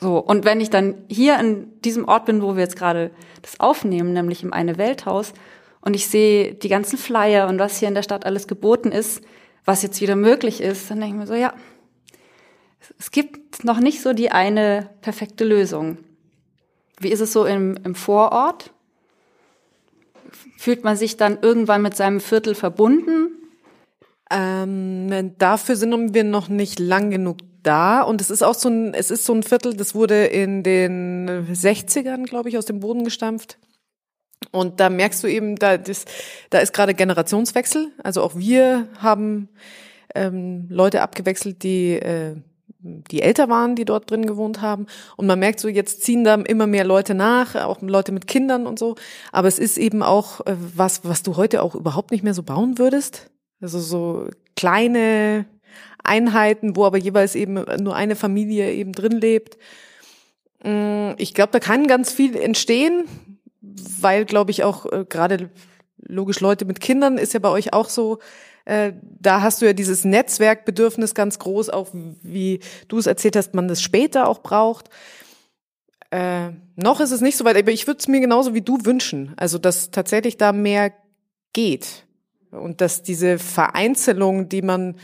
[0.00, 3.10] So, und wenn ich dann hier an diesem Ort bin, wo wir jetzt gerade
[3.42, 5.34] das aufnehmen, nämlich im Eine Welthaus,
[5.82, 9.22] und ich sehe die ganzen Flyer und was hier in der Stadt alles geboten ist,
[9.64, 11.54] was jetzt wieder möglich ist, dann denke ich mir so, ja,
[12.98, 15.98] es gibt noch nicht so die eine perfekte Lösung.
[16.98, 18.72] Wie ist es so im, im Vorort?
[20.58, 23.39] Fühlt man sich dann irgendwann mit seinem Viertel verbunden?
[24.30, 28.94] Ähm, dafür sind wir noch nicht lang genug da und es ist auch so ein,
[28.94, 33.04] es ist so ein Viertel, das wurde in den 60ern, glaube ich, aus dem Boden
[33.04, 33.58] gestampft.
[34.52, 36.06] Und da merkst du eben, da, das,
[36.48, 37.92] da ist gerade Generationswechsel.
[38.02, 39.48] Also auch wir haben
[40.14, 42.36] ähm, Leute abgewechselt, die äh,
[42.82, 44.86] die älter waren, die dort drin gewohnt haben.
[45.16, 48.66] Und man merkt so, jetzt ziehen da immer mehr Leute nach, auch Leute mit Kindern
[48.66, 48.94] und so.
[49.32, 52.42] Aber es ist eben auch äh, was, was du heute auch überhaupt nicht mehr so
[52.42, 53.30] bauen würdest.
[53.60, 55.46] Also so kleine
[56.02, 59.58] Einheiten, wo aber jeweils eben nur eine Familie eben drin lebt.
[60.62, 63.04] Mm, ich glaube, da kann ganz viel entstehen,
[63.60, 65.50] weil, glaube ich, auch äh, gerade
[65.98, 68.18] logisch Leute mit Kindern ist ja bei euch auch so,
[68.64, 73.54] äh, da hast du ja dieses Netzwerkbedürfnis ganz groß, auch wie du es erzählt hast,
[73.54, 74.88] man das später auch braucht.
[76.10, 78.84] Äh, noch ist es nicht so weit, aber ich würde es mir genauso wie du
[78.84, 79.32] wünschen.
[79.36, 80.92] Also, dass tatsächlich da mehr
[81.52, 82.06] geht.
[82.50, 84.96] Und dass diese Vereinzelung, die man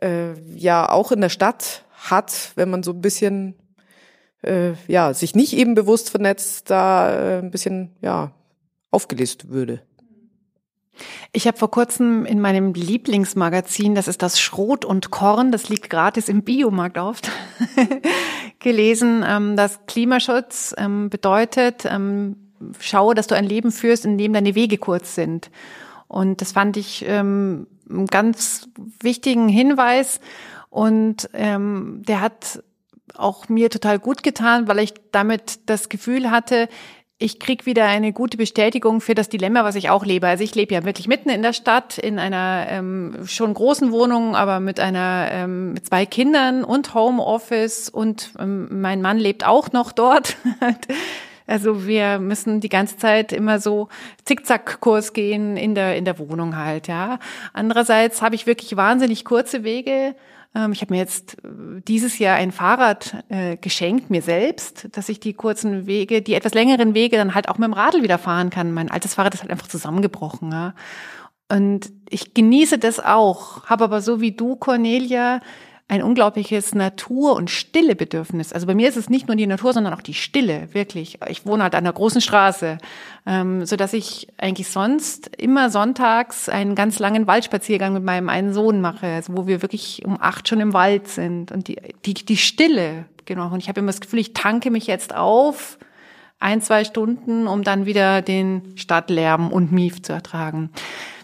[0.00, 3.54] äh, ja auch in der Stadt hat, wenn man so ein bisschen
[4.42, 8.32] äh, ja sich nicht eben bewusst vernetzt, da äh, ein bisschen ja
[8.90, 9.82] aufgelöst würde.
[11.32, 15.88] Ich habe vor kurzem in meinem Lieblingsmagazin, das ist das Schrot und Korn, das liegt
[15.88, 17.20] gratis im Biomarkt auf,
[18.58, 22.36] gelesen, ähm, dass Klimaschutz ähm, bedeutet, ähm,
[22.78, 25.50] schaue, dass du ein Leben führst, in dem deine Wege kurz sind.
[26.10, 28.68] Und das fand ich ähm, einen ganz
[29.00, 30.18] wichtigen Hinweis.
[30.70, 32.64] Und ähm, der hat
[33.14, 36.68] auch mir total gut getan, weil ich damit das Gefühl hatte,
[37.22, 40.26] ich krieg wieder eine gute Bestätigung für das Dilemma, was ich auch lebe.
[40.26, 44.34] Also ich lebe ja wirklich mitten in der Stadt, in einer ähm, schon großen Wohnung,
[44.34, 49.70] aber mit einer ähm, mit zwei Kindern und Homeoffice und ähm, mein Mann lebt auch
[49.70, 50.36] noch dort.
[51.50, 53.88] Also wir müssen die ganze Zeit immer so
[54.24, 57.18] Zickzackkurs gehen in der in der Wohnung halt, ja.
[57.52, 60.14] Andererseits habe ich wirklich wahnsinnig kurze Wege
[60.54, 65.08] ähm, ich habe mir jetzt äh, dieses Jahr ein Fahrrad äh, geschenkt, mir selbst, dass
[65.08, 68.18] ich die kurzen Wege, die etwas längeren Wege dann halt auch mit dem Radl wieder
[68.18, 68.72] fahren kann.
[68.72, 70.50] Mein altes Fahrrad ist halt einfach zusammengebrochen.
[70.50, 70.74] Ja.
[71.50, 75.40] Und ich genieße das auch, habe aber so wie du, Cornelia,
[75.90, 78.52] ein unglaubliches Natur- und Stillebedürfnis.
[78.52, 81.18] Also bei mir ist es nicht nur die Natur, sondern auch die Stille, wirklich.
[81.28, 82.78] Ich wohne halt an einer großen Straße,
[83.26, 88.52] ähm, so dass ich eigentlich sonst immer sonntags einen ganz langen Waldspaziergang mit meinem einen
[88.52, 92.14] Sohn mache, also wo wir wirklich um acht schon im Wald sind und die, die,
[92.14, 93.52] die Stille, genau.
[93.52, 95.76] Und ich habe immer das Gefühl, ich tanke mich jetzt auf,
[96.38, 100.70] ein, zwei Stunden, um dann wieder den Stadtlärm und Mief zu ertragen.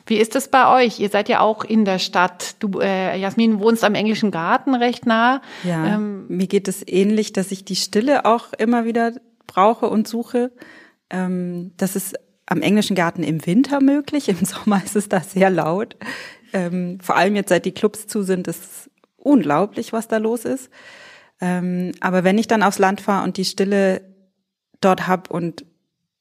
[0.07, 1.01] Wie ist es bei euch?
[1.01, 2.55] Ihr seid ja auch in der Stadt.
[2.61, 5.43] Du, äh, Jasmin, wohnst am Englischen Garten recht nah.
[5.65, 9.13] Ja, ähm, mir geht es ähnlich, dass ich die Stille auch immer wieder
[9.49, 10.53] brauche und suche.
[11.11, 12.15] Ähm, das ist
[12.47, 14.29] am Englischen Garten im Winter möglich.
[14.29, 15.97] Im Sommer ist es da sehr laut.
[16.53, 20.45] Ähm, vor allem jetzt, seit die Clubs zu sind, ist es unglaublich, was da los
[20.45, 20.71] ist.
[21.41, 24.03] Ähm, aber wenn ich dann aufs Land fahre und die Stille
[24.81, 25.67] dort hab und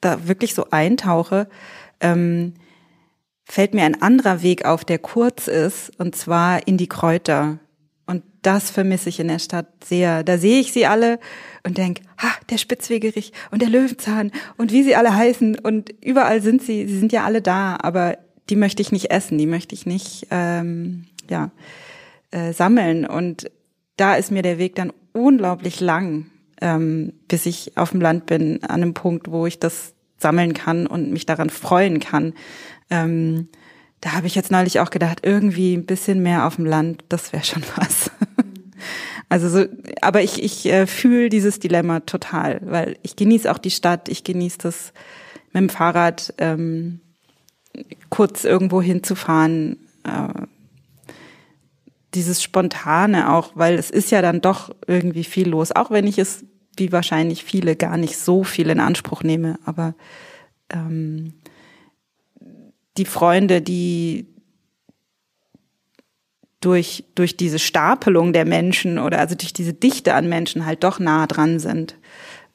[0.01, 1.47] da wirklich so eintauche,
[1.99, 2.55] ähm,
[3.45, 7.59] fällt mir ein anderer Weg auf, der kurz ist, und zwar in die Kräuter.
[8.07, 10.23] Und das vermisse ich in der Stadt sehr.
[10.23, 11.19] Da sehe ich sie alle
[11.63, 15.59] und denke, ha, der Spitzwegerich und der Löwenzahn und wie sie alle heißen.
[15.59, 18.17] Und überall sind sie, sie sind ja alle da, aber
[18.49, 21.51] die möchte ich nicht essen, die möchte ich nicht ähm, ja,
[22.31, 23.05] äh, sammeln.
[23.05, 23.49] Und
[23.97, 26.27] da ist mir der Weg dann unglaublich lang,
[26.61, 30.87] ähm, bis ich auf dem Land bin, an einem Punkt, wo ich das sammeln kann
[30.87, 32.33] und mich daran freuen kann.
[32.89, 33.49] Ähm,
[34.01, 37.33] da habe ich jetzt neulich auch gedacht, irgendwie ein bisschen mehr auf dem Land, das
[37.33, 38.11] wäre schon was.
[39.29, 39.65] also so,
[40.01, 44.23] aber ich, ich äh, fühle dieses Dilemma total, weil ich genieße auch die Stadt, ich
[44.23, 44.93] genieße das
[45.53, 46.99] mit dem Fahrrad ähm,
[48.09, 49.77] kurz irgendwo hinzufahren.
[50.03, 50.45] Äh,
[52.15, 56.17] dieses Spontane auch, weil es ist ja dann doch irgendwie viel los, auch wenn ich
[56.17, 56.45] es
[56.77, 59.95] wie wahrscheinlich viele gar nicht so viel in Anspruch nehme, aber
[60.69, 61.33] ähm,
[62.97, 64.27] die Freunde, die
[66.61, 70.99] durch, durch diese Stapelung der Menschen oder also durch diese Dichte an Menschen halt doch
[70.99, 71.95] nah dran sind.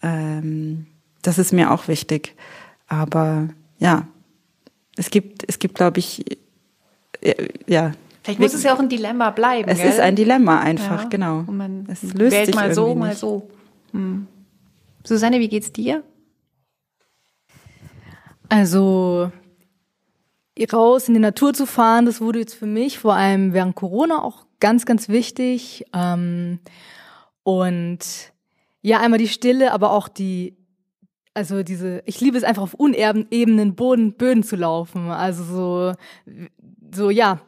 [0.03, 0.87] Ähm,
[1.23, 2.35] das ist mir auch wichtig.
[2.89, 3.49] Aber
[3.79, 4.09] ja,
[4.97, 6.25] es gibt, es gibt, glaube ich,
[7.67, 7.93] ja.
[8.23, 9.69] Vielleicht muss es ja auch ein Dilemma bleiben.
[9.69, 9.89] Es gell?
[9.89, 11.09] ist ein Dilemma einfach, ja.
[11.09, 11.45] genau.
[11.47, 13.19] Und man es löst wählt sich mal so, mal nicht.
[13.19, 13.49] so.
[13.93, 14.27] Hm.
[15.05, 16.03] Susanne, wie geht's dir?
[18.49, 19.31] Also
[20.73, 24.23] raus in die Natur zu fahren, das wurde jetzt für mich vor allem während Corona
[24.23, 25.85] auch ganz, ganz wichtig.
[25.95, 26.61] Ähm,
[27.43, 27.99] und
[28.83, 30.57] ja, einmal die Stille, aber auch die,
[31.35, 35.11] also diese, ich liebe es einfach auf unebenen Boden, Böden zu laufen.
[35.11, 35.95] Also so,
[36.95, 37.41] so ja,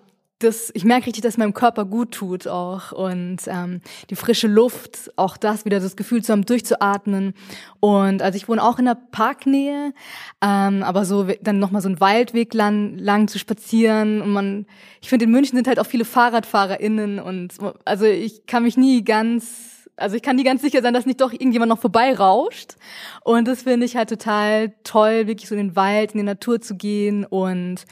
[0.43, 5.13] das, ich merke richtig, dass meinem Körper gut tut auch und ähm, die frische Luft,
[5.17, 7.35] auch das wieder das Gefühl zu haben, durchzuatmen.
[7.81, 9.93] Und also ich wohne auch in der Parknähe,
[10.41, 14.67] ähm, aber so dann nochmal so einen Waldweg lang, lang zu spazieren und man,
[15.01, 19.05] ich finde in München sind halt auch viele FahrradfahrerInnen und also ich kann mich nie
[19.05, 22.77] ganz also ich kann nie ganz sicher sein, dass nicht doch irgendjemand noch vorbeirauscht.
[23.25, 26.61] Und das finde ich halt total toll, wirklich so in den Wald, in die Natur
[26.61, 27.85] zu gehen und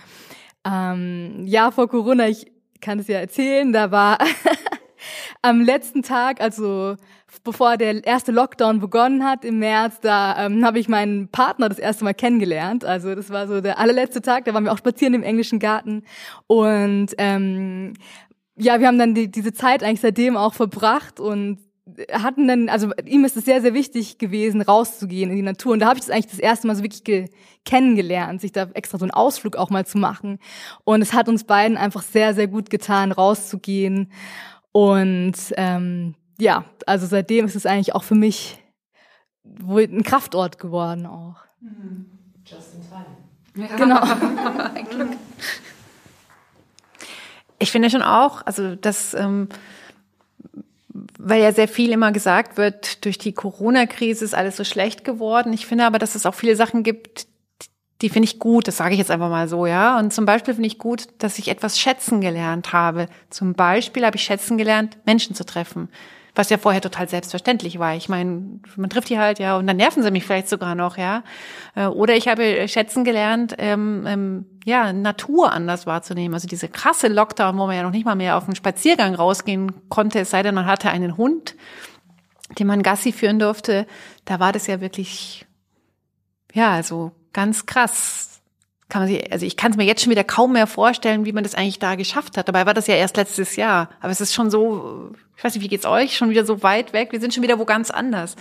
[0.65, 4.19] ähm, ja, vor Corona, ich kann es ja erzählen, da war
[5.43, 6.97] am letzten Tag, also
[7.45, 11.79] bevor der erste Lockdown begonnen hat im März, da ähm, habe ich meinen Partner das
[11.79, 12.85] erste Mal kennengelernt.
[12.85, 16.03] Also das war so der allerletzte Tag, da waren wir auch spazieren im englischen Garten
[16.47, 17.95] und ähm,
[18.57, 21.59] ja, wir haben dann die, diese Zeit eigentlich seitdem auch verbracht und
[22.13, 25.73] hatten dann, also ihm ist es sehr, sehr wichtig gewesen, rauszugehen in die Natur.
[25.73, 27.31] Und da habe ich das eigentlich das erste Mal so wirklich
[27.65, 30.39] kennengelernt, sich da extra so einen Ausflug auch mal zu machen.
[30.85, 34.13] Und es hat uns beiden einfach sehr, sehr gut getan, rauszugehen.
[34.73, 38.59] Und ähm, ja, also seitdem ist es eigentlich auch für mich
[39.45, 41.37] wohl ein Kraftort geworden auch.
[42.45, 43.07] Just in time.
[43.69, 43.77] Ja.
[43.77, 44.01] Genau.
[47.63, 49.51] Ich finde schon auch, also das, ähm,
[51.19, 55.53] weil ja sehr viel immer gesagt wird, durch die Corona-Krise ist alles so schlecht geworden.
[55.53, 57.27] Ich finde aber, dass es auch viele Sachen gibt,
[58.03, 59.99] die finde ich gut, das sage ich jetzt einfach mal so, ja.
[59.99, 63.09] Und zum Beispiel finde ich gut, dass ich etwas schätzen gelernt habe.
[63.29, 65.89] Zum Beispiel habe ich schätzen gelernt, Menschen zu treffen
[66.35, 67.95] was ja vorher total selbstverständlich war.
[67.95, 70.97] Ich meine, man trifft die halt, ja, und dann nerven sie mich vielleicht sogar noch,
[70.97, 71.23] ja.
[71.75, 76.35] Äh, oder ich habe schätzen gelernt, ähm, ähm, ja, Natur anders wahrzunehmen.
[76.35, 79.89] Also diese krasse Lockdown, wo man ja noch nicht mal mehr auf einen Spaziergang rausgehen
[79.89, 81.57] konnte, es sei denn, man hatte einen Hund,
[82.59, 83.87] den man Gassi führen durfte,
[84.25, 85.47] da war das ja wirklich,
[86.53, 88.30] ja, also ganz krass
[88.91, 91.33] kann man sich, also ich kann es mir jetzt schon wieder kaum mehr vorstellen, wie
[91.33, 92.49] man das eigentlich da geschafft hat.
[92.49, 93.89] Dabei war das ja erst letztes Jahr.
[94.01, 96.17] Aber es ist schon so, ich weiß nicht, wie geht's euch?
[96.17, 97.13] Schon wieder so weit weg.
[97.13, 98.37] Wir sind schon wieder wo ganz anders.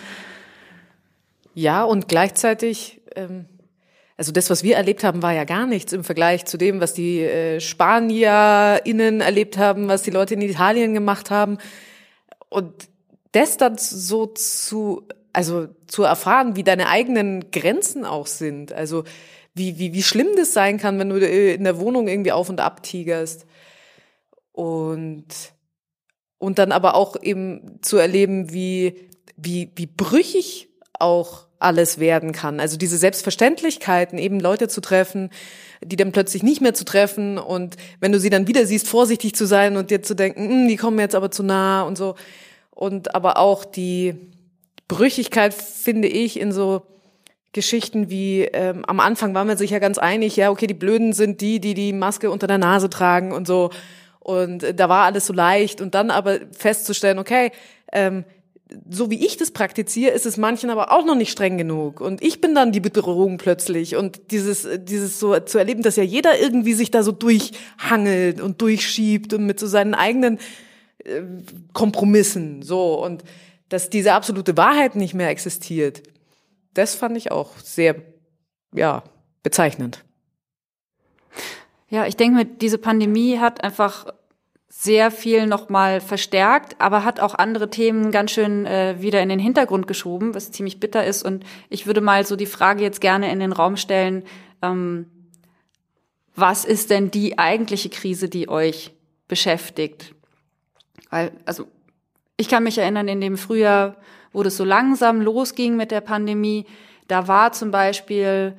[1.54, 3.46] Ja, und gleichzeitig, ähm,
[4.18, 6.94] also das, was wir erlebt haben, war ja gar nichts im Vergleich zu dem, was
[6.94, 11.58] die äh, SpanierInnen erlebt haben, was die Leute in Italien gemacht haben.
[12.50, 12.74] Und
[13.32, 18.74] das dann so zu, also zu erfahren, wie deine eigenen Grenzen auch sind.
[18.74, 19.04] Also
[19.60, 22.60] wie, wie, wie schlimm das sein kann, wenn du in der Wohnung irgendwie auf und
[22.60, 23.46] ab tigerst.
[24.52, 25.28] Und,
[26.40, 32.60] und dann aber auch eben zu erleben, wie, wie, wie brüchig auch alles werden kann.
[32.60, 35.30] Also diese Selbstverständlichkeiten, eben Leute zu treffen,
[35.84, 39.36] die dann plötzlich nicht mehr zu treffen und wenn du sie dann wieder siehst, vorsichtig
[39.36, 41.98] zu sein und dir zu denken, hm, die kommen mir jetzt aber zu nah und
[41.98, 42.16] so.
[42.72, 44.16] Und aber auch die
[44.88, 46.84] Brüchigkeit, finde ich, in so
[47.52, 51.14] Geschichten wie ähm, am Anfang waren wir sich ja ganz einig, ja, okay, die Blöden
[51.14, 53.72] sind die, die die Maske unter der Nase tragen und so.
[54.20, 55.82] Und äh, da war alles so leicht.
[55.82, 57.52] Und dann aber festzustellen, okay,
[57.92, 58.24] ähm,
[58.88, 62.02] so wie ich das praktiziere, ist es manchen aber auch noch nicht streng genug.
[62.02, 63.96] Und ich bin dann die Bedrohung plötzlich.
[63.96, 68.62] Und dieses, dieses so zu erleben, dass ja jeder irgendwie sich da so durchhangelt und
[68.62, 70.38] durchschiebt und mit so seinen eigenen
[71.04, 71.22] äh,
[71.74, 73.04] Kompromissen, so.
[73.04, 73.24] Und
[73.70, 76.04] dass diese absolute Wahrheit nicht mehr existiert
[76.74, 77.96] das fand ich auch sehr,
[78.74, 79.04] ja,
[79.44, 80.04] bezeichnend.
[81.90, 84.06] Ja, ich denke, diese Pandemie hat einfach
[84.68, 89.40] sehr viel nochmal verstärkt, aber hat auch andere Themen ganz schön äh, wieder in den
[89.40, 91.24] Hintergrund geschoben, was ziemlich bitter ist.
[91.24, 94.24] Und ich würde mal so die Frage jetzt gerne in den Raum stellen,
[94.62, 95.08] ähm,
[96.36, 98.92] was ist denn die eigentliche Krise, die euch
[99.28, 100.14] beschäftigt?
[101.10, 101.68] Weil, also,
[102.38, 103.98] ich kann mich erinnern, in dem Frühjahr
[104.34, 106.66] wo das so langsam losging mit der Pandemie,
[107.08, 108.56] da war zum Beispiel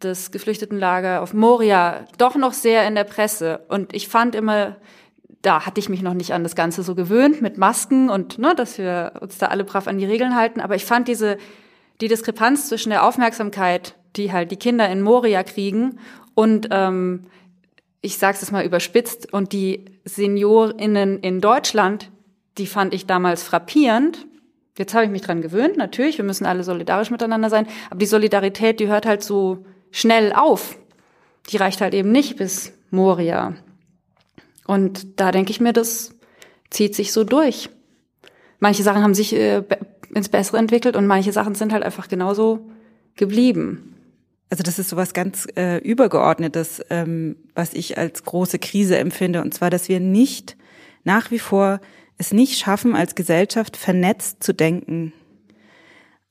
[0.00, 3.60] das Geflüchtetenlager auf Moria doch noch sehr in der Presse.
[3.68, 4.76] Und ich fand immer,
[5.42, 8.54] da hatte ich mich noch nicht an das Ganze so gewöhnt mit Masken und ne,
[8.54, 10.60] dass wir uns da alle brav an die Regeln halten.
[10.60, 11.38] Aber ich fand diese
[12.00, 15.98] die Diskrepanz zwischen der Aufmerksamkeit, die halt die Kinder in Moria kriegen
[16.34, 17.24] und ähm,
[18.02, 22.12] ich sage es mal überspitzt und die Seniorinnen in Deutschland,
[22.58, 24.26] die fand ich damals frappierend,
[24.78, 28.06] Jetzt habe ich mich dran gewöhnt, natürlich, wir müssen alle solidarisch miteinander sein, aber die
[28.06, 30.78] Solidarität, die hört halt so schnell auf.
[31.50, 33.54] Die reicht halt eben nicht bis Moria.
[34.66, 36.14] Und da denke ich mir, das
[36.70, 37.70] zieht sich so durch.
[38.58, 39.62] Manche Sachen haben sich äh,
[40.14, 42.68] ins Bessere entwickelt und manche Sachen sind halt einfach genauso
[43.14, 43.94] geblieben.
[44.50, 49.52] Also das ist sowas ganz äh, übergeordnetes, ähm, was ich als große Krise empfinde, und
[49.54, 50.56] zwar, dass wir nicht
[51.04, 51.80] nach wie vor
[52.18, 55.12] es nicht schaffen, als Gesellschaft vernetzt zu denken.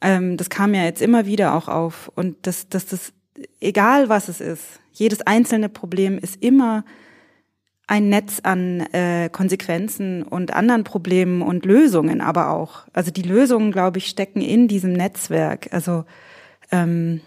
[0.02, 2.12] Ähm, das kam ja jetzt immer wieder auch auf.
[2.16, 3.14] Und dass das, das,
[3.60, 6.86] egal was es ist, jedes einzelne Problem ist immer
[7.88, 12.88] ein Netz an äh, Konsequenzen und anderen Problemen und Lösungen aber auch.
[12.94, 15.68] Also die Lösungen, glaube ich, stecken in diesem Netzwerk.
[15.72, 16.06] Also
[16.72, 17.22] ähm,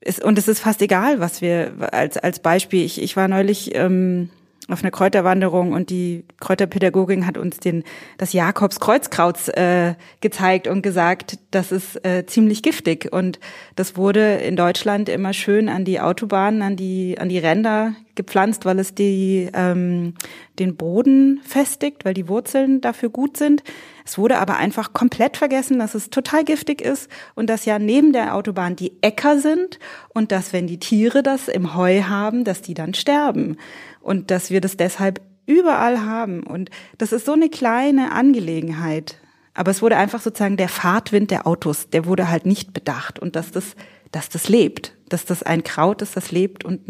[0.00, 2.84] ist, und es ist fast egal, was wir als als Beispiel.
[2.84, 4.30] Ich, ich war neulich ähm,
[4.68, 7.84] auf einer Kräuterwanderung und die Kräuterpädagogin hat uns den
[8.18, 13.12] das Jakobskreuzkraut äh, gezeigt und gesagt, das ist äh, ziemlich giftig.
[13.12, 13.38] Und
[13.76, 18.64] das wurde in Deutschland immer schön an die Autobahnen, an die an die Ränder gepflanzt,
[18.64, 20.14] weil es die, ähm,
[20.58, 23.62] den Boden festigt, weil die Wurzeln dafür gut sind.
[24.04, 28.12] Es wurde aber einfach komplett vergessen, dass es total giftig ist und dass ja neben
[28.12, 32.62] der Autobahn die Äcker sind und dass, wenn die Tiere das im Heu haben, dass
[32.62, 33.56] die dann sterben.
[34.00, 36.42] Und dass wir das deshalb überall haben.
[36.42, 39.18] Und das ist so eine kleine Angelegenheit.
[39.54, 43.18] Aber es wurde einfach sozusagen der Fahrtwind der Autos, der wurde halt nicht bedacht.
[43.18, 43.74] Und dass das,
[44.12, 46.88] dass das lebt, dass das ein Kraut ist, das lebt und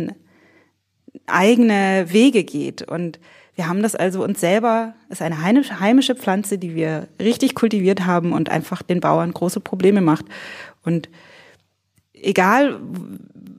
[1.26, 2.82] eigene Wege geht.
[2.82, 3.18] Und
[3.54, 8.32] wir haben das also uns selber, ist eine heimische Pflanze, die wir richtig kultiviert haben
[8.32, 10.26] und einfach den Bauern große Probleme macht.
[10.84, 11.08] Und
[12.12, 12.78] egal,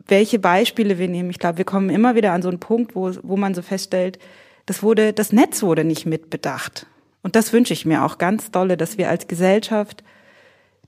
[0.08, 3.12] welche Beispiele wir nehmen, ich glaube, wir kommen immer wieder an so einen Punkt, wo,
[3.24, 4.20] wo man so feststellt,
[4.66, 6.86] das wurde, das Netz wurde nicht mitbedacht.
[7.24, 10.04] Und das wünsche ich mir auch ganz dolle, dass wir als Gesellschaft,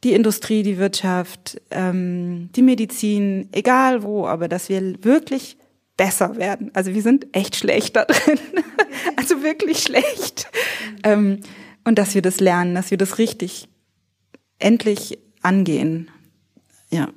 [0.03, 5.57] die Industrie, die Wirtschaft, ähm, die Medizin, egal wo, aber dass wir wirklich
[6.00, 6.72] besser werden.
[6.74, 8.39] Also wir sind echt schlecht da drin.
[9.18, 10.50] also wirklich schlecht.
[11.04, 11.41] Ähm,
[11.84, 13.68] und dass wir das lernen, dass wir das richtig
[14.60, 16.10] endlich angehen.
[16.89, 17.10] Ja.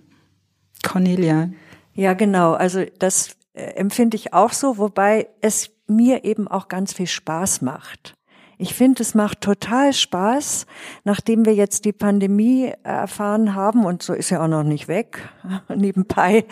[0.83, 1.51] Cornelia.
[1.95, 2.55] Ja, genau.
[2.55, 7.63] Also das äh, empfinde ich auch so, wobei es mir eben auch ganz viel Spaß
[7.63, 8.15] macht.
[8.59, 10.67] Ich finde, es macht total Spaß,
[11.05, 15.29] nachdem wir jetzt die Pandemie erfahren haben, und so ist ja auch noch nicht weg,
[15.69, 16.47] nebenbei,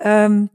[0.00, 0.48] ähm,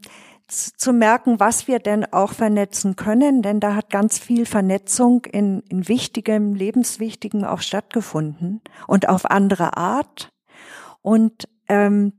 [0.49, 5.61] zu merken, was wir denn auch vernetzen können, denn da hat ganz viel Vernetzung in,
[5.69, 10.31] in wichtigem, lebenswichtigem auch stattgefunden und auf andere Art.
[11.01, 12.13] Und ähm,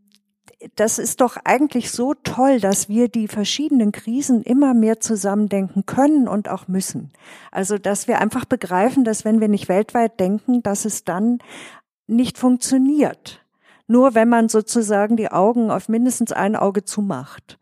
[0.77, 6.29] das ist doch eigentlich so toll, dass wir die verschiedenen Krisen immer mehr zusammendenken können
[6.29, 7.13] und auch müssen.
[7.51, 11.39] Also, dass wir einfach begreifen, dass wenn wir nicht weltweit denken, dass es dann
[12.07, 13.45] nicht funktioniert.
[13.87, 17.59] Nur wenn man sozusagen die Augen auf mindestens ein Auge zumacht.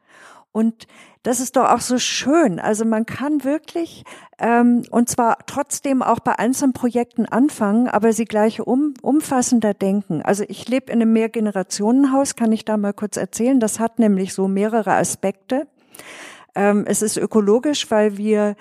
[0.53, 0.87] Und
[1.23, 2.59] das ist doch auch so schön.
[2.59, 4.05] Also man kann wirklich,
[4.39, 10.23] ähm, und zwar trotzdem auch bei einzelnen Projekten anfangen, aber sie gleich um, umfassender denken.
[10.23, 13.61] Also ich lebe in einem Mehrgenerationenhaus, kann ich da mal kurz erzählen.
[13.61, 15.67] Das hat nämlich so mehrere Aspekte.
[16.55, 18.57] Ähm, es ist ökologisch, weil wir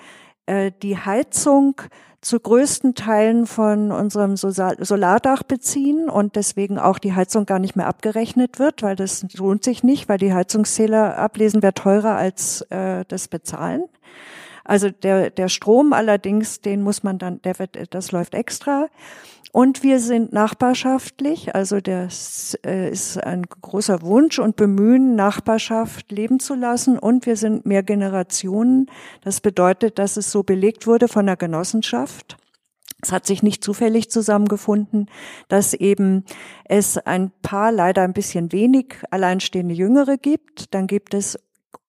[0.48, 1.80] äh, die Heizung
[2.20, 7.86] zu größten Teilen von unserem Solardach beziehen und deswegen auch die Heizung gar nicht mehr
[7.86, 13.04] abgerechnet wird, weil das lohnt sich nicht, weil die Heizungszähler ablesen wäre teurer als äh,
[13.06, 13.84] das Bezahlen.
[14.68, 18.88] Also der, der Strom allerdings, den muss man dann, der wird, das läuft extra.
[19.50, 26.38] Und wir sind nachbarschaftlich, also das äh, ist ein großer Wunsch und Bemühen, Nachbarschaft leben
[26.38, 26.98] zu lassen.
[26.98, 28.90] Und wir sind mehr Generationen.
[29.24, 32.36] Das bedeutet, dass es so belegt wurde von der Genossenschaft.
[33.00, 35.08] Es hat sich nicht zufällig zusammengefunden,
[35.48, 36.24] dass eben
[36.64, 40.74] es ein paar, leider ein bisschen wenig alleinstehende Jüngere gibt.
[40.74, 41.38] Dann gibt es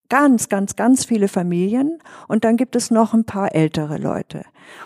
[0.10, 4.44] ganz, ganz, ganz viele Familien und dann gibt es noch ein paar ältere Leute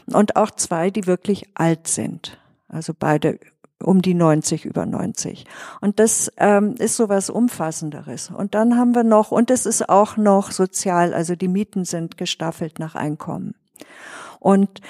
[0.08, 2.38] und auch zwei, die wirklich alt sind.
[2.68, 3.40] Also beide
[3.84, 5.46] um die 90, über 90.
[5.82, 8.32] Und das ähm, ist so was Umfassenderes.
[8.32, 12.18] Und dann haben wir noch, und es ist auch noch sozial, also die Mieten sind
[12.18, 13.56] gestaffelt nach Einkommen.
[14.40, 14.82] Und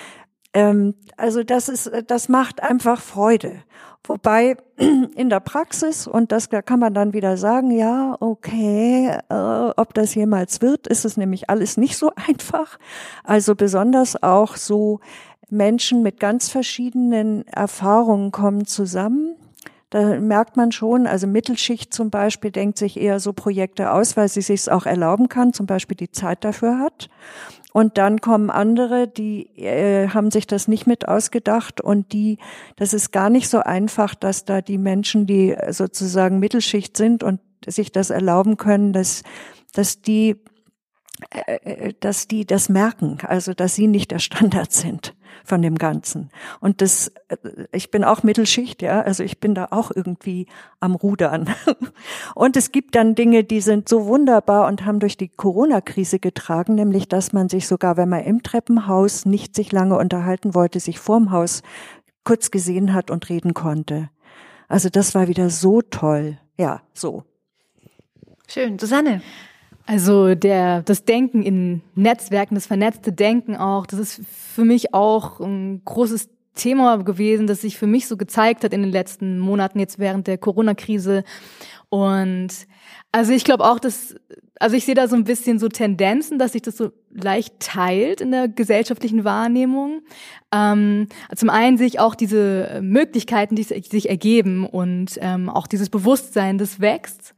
[0.53, 3.63] ähm, also das ist, das macht einfach Freude.
[4.05, 4.57] Wobei
[5.15, 9.93] in der Praxis, und das da kann man dann wieder sagen, ja, okay, äh, ob
[9.93, 12.77] das jemals wird, ist es nämlich alles nicht so einfach.
[13.23, 14.99] Also besonders auch so
[15.49, 19.35] Menschen mit ganz verschiedenen Erfahrungen kommen zusammen.
[19.93, 24.27] Da merkt man schon, also Mittelschicht zum Beispiel denkt sich eher so Projekte aus, weil
[24.27, 27.11] sie sich auch erlauben kann, zum Beispiel die Zeit dafür hat.
[27.73, 32.39] Und dann kommen andere, die äh, haben sich das nicht mit ausgedacht und die,
[32.75, 37.39] das ist gar nicht so einfach, dass da die Menschen, die sozusagen Mittelschicht sind und
[37.63, 39.21] sich das erlauben können, dass,
[39.73, 40.37] dass die,
[41.99, 46.29] dass die das merken, also dass sie nicht der Standard sind von dem Ganzen.
[46.59, 47.37] Und das, äh,
[47.71, 50.47] ich bin auch Mittelschicht, ja, also ich bin da auch irgendwie
[50.79, 51.53] am Rudern.
[52.35, 56.75] Und es gibt dann Dinge, die sind so wunderbar und haben durch die Corona-Krise getragen,
[56.75, 60.99] nämlich, dass man sich sogar, wenn man im Treppenhaus nicht sich lange unterhalten wollte, sich
[60.99, 61.61] vorm Haus
[62.23, 64.09] kurz gesehen hat und reden konnte.
[64.67, 66.37] Also das war wieder so toll.
[66.57, 67.23] Ja, so.
[68.47, 68.79] Schön.
[68.79, 69.21] Susanne.
[69.85, 75.39] Also der, das Denken in Netzwerken, das vernetzte Denken auch, das ist für mich auch
[75.41, 79.79] ein großes Thema gewesen, das sich für mich so gezeigt hat in den letzten Monaten,
[79.79, 81.23] jetzt während der Corona-Krise.
[81.89, 82.49] Und
[83.11, 84.15] also ich glaube auch, dass,
[84.59, 88.21] also ich sehe da so ein bisschen so Tendenzen, dass sich das so leicht teilt
[88.21, 90.01] in der gesellschaftlichen Wahrnehmung.
[90.51, 96.57] Ähm, zum einen sich auch diese Möglichkeiten, die sich ergeben und ähm, auch dieses Bewusstsein,
[96.57, 97.35] das wächst.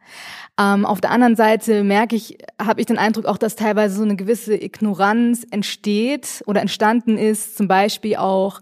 [0.57, 4.03] Ähm, auf der anderen Seite merke ich, habe ich den Eindruck auch, dass teilweise so
[4.03, 8.61] eine gewisse Ignoranz entsteht oder entstanden ist, zum Beispiel auch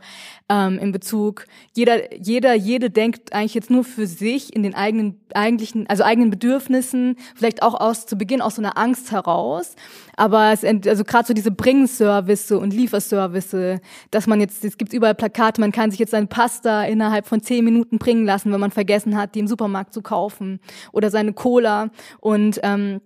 [0.49, 5.19] ähm, in Bezug, jeder, jeder, jede denkt eigentlich jetzt nur für sich in den eigenen,
[5.33, 9.75] eigentlichen, also eigenen Bedürfnissen, vielleicht auch aus zu Beginn aus so einer Angst heraus.
[10.15, 13.79] Aber es, also gerade so diese Bringservice und Lieferservice,
[14.11, 17.41] dass man jetzt, es gibt überall Plakate, man kann sich jetzt seine Pasta innerhalb von
[17.41, 20.59] zehn Minuten bringen lassen, wenn man vergessen hat, die im Supermarkt zu kaufen
[20.91, 21.89] oder seine Cola
[22.19, 23.01] und ähm,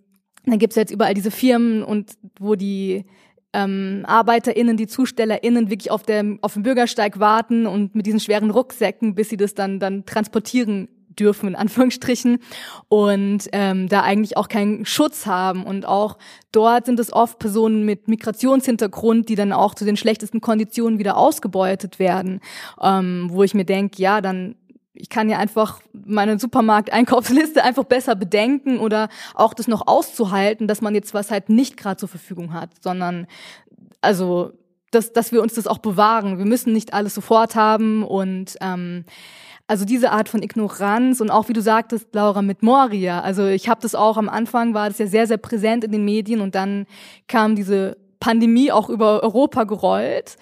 [0.47, 3.03] dann gibt's jetzt überall diese Firmen und wo die
[3.57, 8.51] ähm, ArbeiterInnen, die ZustellerInnen wirklich auf dem, auf dem Bürgersteig warten und mit diesen schweren
[8.51, 10.89] Rucksäcken, bis sie das dann, dann transportieren
[11.19, 12.37] dürfen, in Anführungsstrichen,
[12.87, 15.63] und ähm, da eigentlich auch keinen Schutz haben.
[15.63, 16.19] Und auch
[16.51, 21.17] dort sind es oft Personen mit Migrationshintergrund, die dann auch zu den schlechtesten Konditionen wieder
[21.17, 22.39] ausgebeutet werden,
[22.79, 24.55] ähm, wo ich mir denke, ja, dann
[24.99, 30.81] ich kann ja einfach meine Supermarkteinkaufsliste einfach besser bedenken oder auch das noch auszuhalten, dass
[30.81, 33.27] man jetzt was halt nicht gerade zur Verfügung hat, sondern
[34.01, 34.51] also
[34.91, 36.37] dass, dass wir uns das auch bewahren.
[36.37, 39.03] Wir müssen nicht alles sofort haben und ähm,
[39.67, 43.19] also diese Art von Ignoranz und auch wie du sagtest, Laura, mit Moria.
[43.19, 46.05] Also ich habe das auch am Anfang war das ja sehr, sehr präsent in den
[46.05, 46.85] Medien und dann
[47.27, 50.37] kam diese Pandemie auch über Europa gerollt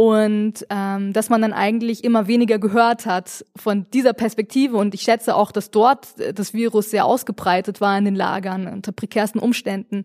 [0.00, 4.78] und ähm, dass man dann eigentlich immer weniger gehört hat von dieser Perspektive.
[4.78, 8.92] Und ich schätze auch, dass dort das Virus sehr ausgebreitet war in den Lagern unter
[8.92, 10.04] prekärsten Umständen.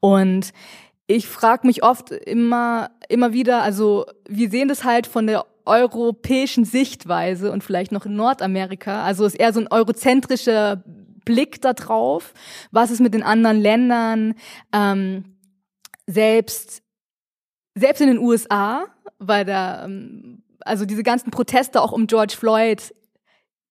[0.00, 0.52] Und
[1.06, 6.64] ich frage mich oft immer immer wieder, also wir sehen das halt von der europäischen
[6.64, 10.82] Sichtweise und vielleicht noch in Nordamerika, also ist eher so ein eurozentrischer
[11.24, 12.34] Blick da drauf,
[12.72, 14.34] was ist mit den anderen Ländern
[14.72, 15.36] ähm,
[16.08, 16.82] selbst
[17.76, 18.86] selbst in den USA,
[19.18, 22.94] weil da, ähm, also diese ganzen Proteste auch um George Floyd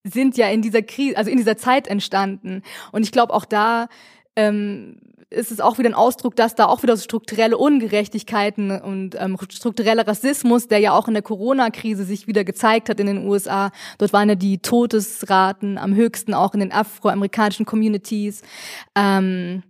[0.04, 2.62] sind ja in dieser Krise, also in dieser Zeit entstanden.
[2.92, 3.88] Und ich glaube, auch da
[4.36, 5.00] ähm,
[5.32, 9.38] ist es auch wieder ein Ausdruck, dass da auch wieder so strukturelle Ungerechtigkeiten und ähm,
[9.50, 13.72] struktureller Rassismus, der ja auch in der Corona-Krise sich wieder gezeigt hat in den USA.
[13.98, 18.44] Dort waren ja die Todesraten am höchsten, auch in den afroamerikanischen Communities.
[18.96, 19.64] Ähm,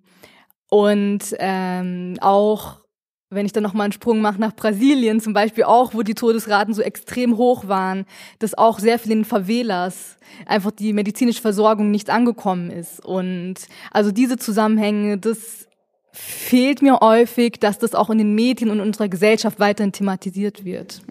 [0.69, 2.84] und ähm, auch
[3.29, 6.73] wenn ich dann nochmal einen Sprung mache nach Brasilien zum Beispiel auch, wo die Todesraten
[6.73, 8.05] so extrem hoch waren,
[8.39, 13.03] dass auch sehr vielen Favelas einfach die medizinische Versorgung nicht angekommen ist.
[13.03, 13.55] Und
[13.91, 15.67] also diese Zusammenhänge, das
[16.11, 20.63] fehlt mir häufig, dass das auch in den Medien und in unserer Gesellschaft weiterhin thematisiert
[20.63, 21.01] wird.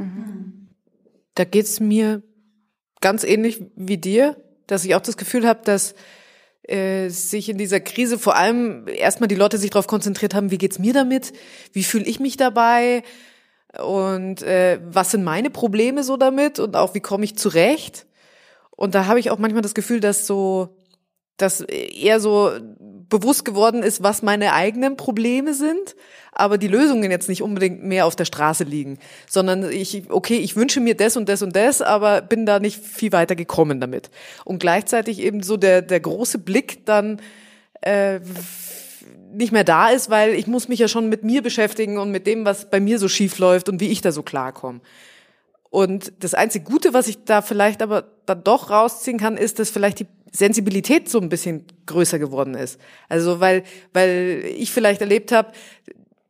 [1.35, 2.23] Da geht's mir
[3.01, 4.37] ganz ähnlich wie dir,
[4.67, 5.95] dass ich auch das Gefühl habe, dass
[6.69, 10.59] äh, sich in dieser Krise vor allem erstmal die Leute sich darauf konzentriert haben, wie
[10.59, 11.33] geht's mir damit,
[11.73, 13.03] wie fühle ich mich dabei?
[13.83, 16.59] Und äh, was sind meine Probleme so damit?
[16.59, 18.07] Und auch wie komme ich zurecht.
[18.71, 20.77] Und da habe ich auch manchmal das Gefühl, dass so,
[21.37, 22.53] dass eher so
[23.09, 25.95] bewusst geworden ist, was meine eigenen Probleme sind,
[26.33, 30.57] aber die Lösungen jetzt nicht unbedingt mehr auf der Straße liegen, sondern ich, okay, ich
[30.57, 34.11] wünsche mir das und das und das, aber bin da nicht viel weiter gekommen damit.
[34.45, 37.21] Und gleichzeitig eben so der, der große Blick dann
[37.83, 38.21] äh,
[39.33, 42.27] nicht mehr da ist, weil ich muss mich ja schon mit mir beschäftigen und mit
[42.27, 44.81] dem, was bei mir so schief läuft und wie ich da so klarkomme.
[45.71, 49.71] Und das einzige Gute, was ich da vielleicht aber dann doch rausziehen kann, ist, dass
[49.71, 52.81] vielleicht die Sensibilität so ein bisschen größer geworden ist.
[53.09, 53.63] Also weil,
[53.93, 55.53] weil ich vielleicht erlebt habe,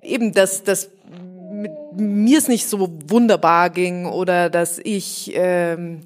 [0.02, 0.90] eben, dass, dass
[1.50, 6.02] mit mir es nicht so wunderbar ging oder dass ich ähm,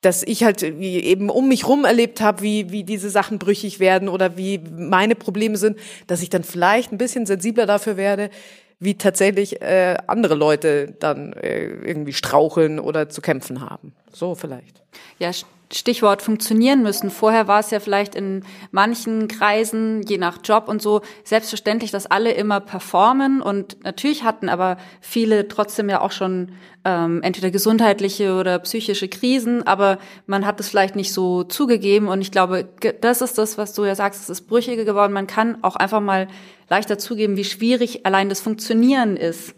[0.00, 4.08] dass ich halt eben um mich rum erlebt habe, wie, wie diese Sachen brüchig werden
[4.08, 5.76] oder wie meine Probleme sind,
[6.06, 8.30] dass ich dann vielleicht ein bisschen sensibler dafür werde,
[8.78, 13.92] wie tatsächlich äh, andere Leute dann äh, irgendwie straucheln oder zu kämpfen haben.
[14.12, 14.82] So vielleicht.
[15.18, 15.32] Ja,
[15.72, 17.10] Stichwort funktionieren müssen.
[17.10, 22.06] Vorher war es ja vielleicht in manchen Kreisen, je nach Job und so, selbstverständlich, dass
[22.06, 23.42] alle immer performen.
[23.42, 26.52] Und natürlich hatten aber viele trotzdem ja auch schon
[26.84, 32.08] ähm, entweder gesundheitliche oder psychische Krisen, aber man hat es vielleicht nicht so zugegeben.
[32.08, 32.66] Und ich glaube,
[33.00, 35.12] das ist das, was du ja sagst, es ist brüchiger geworden.
[35.12, 36.28] Man kann auch einfach mal
[36.70, 39.54] leichter zugeben, wie schwierig allein das Funktionieren ist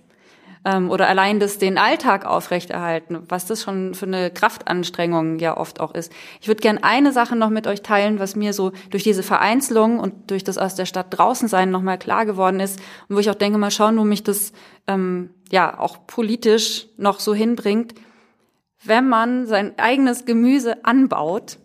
[0.65, 5.81] ähm, oder allein das den Alltag aufrechterhalten, was das schon für eine Kraftanstrengung ja oft
[5.81, 6.13] auch ist.
[6.41, 9.99] Ich würde gern eine Sache noch mit euch teilen, was mir so durch diese Vereinzelung
[9.99, 13.31] und durch das aus der Stadt draußen sein nochmal klar geworden ist und wo ich
[13.31, 14.53] auch denke, mal schauen, wo mich das
[14.87, 17.95] ähm, ja auch politisch noch so hinbringt.
[18.83, 21.59] Wenn man sein eigenes Gemüse anbaut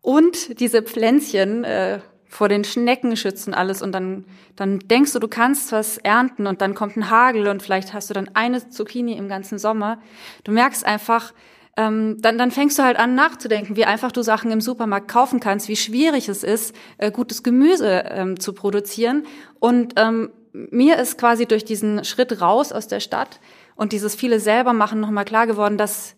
[0.00, 2.00] und diese Pflänzchen äh,
[2.34, 4.24] vor den Schnecken schützen alles und dann,
[4.56, 8.10] dann denkst du, du kannst was ernten und dann kommt ein Hagel und vielleicht hast
[8.10, 10.00] du dann eine Zucchini im ganzen Sommer.
[10.42, 11.32] Du merkst einfach,
[11.76, 15.38] ähm, dann, dann fängst du halt an nachzudenken, wie einfach du Sachen im Supermarkt kaufen
[15.38, 19.26] kannst, wie schwierig es ist, äh, gutes Gemüse ähm, zu produzieren.
[19.60, 23.38] Und ähm, mir ist quasi durch diesen Schritt raus aus der Stadt
[23.76, 26.16] und dieses viele selber machen nochmal klar geworden, dass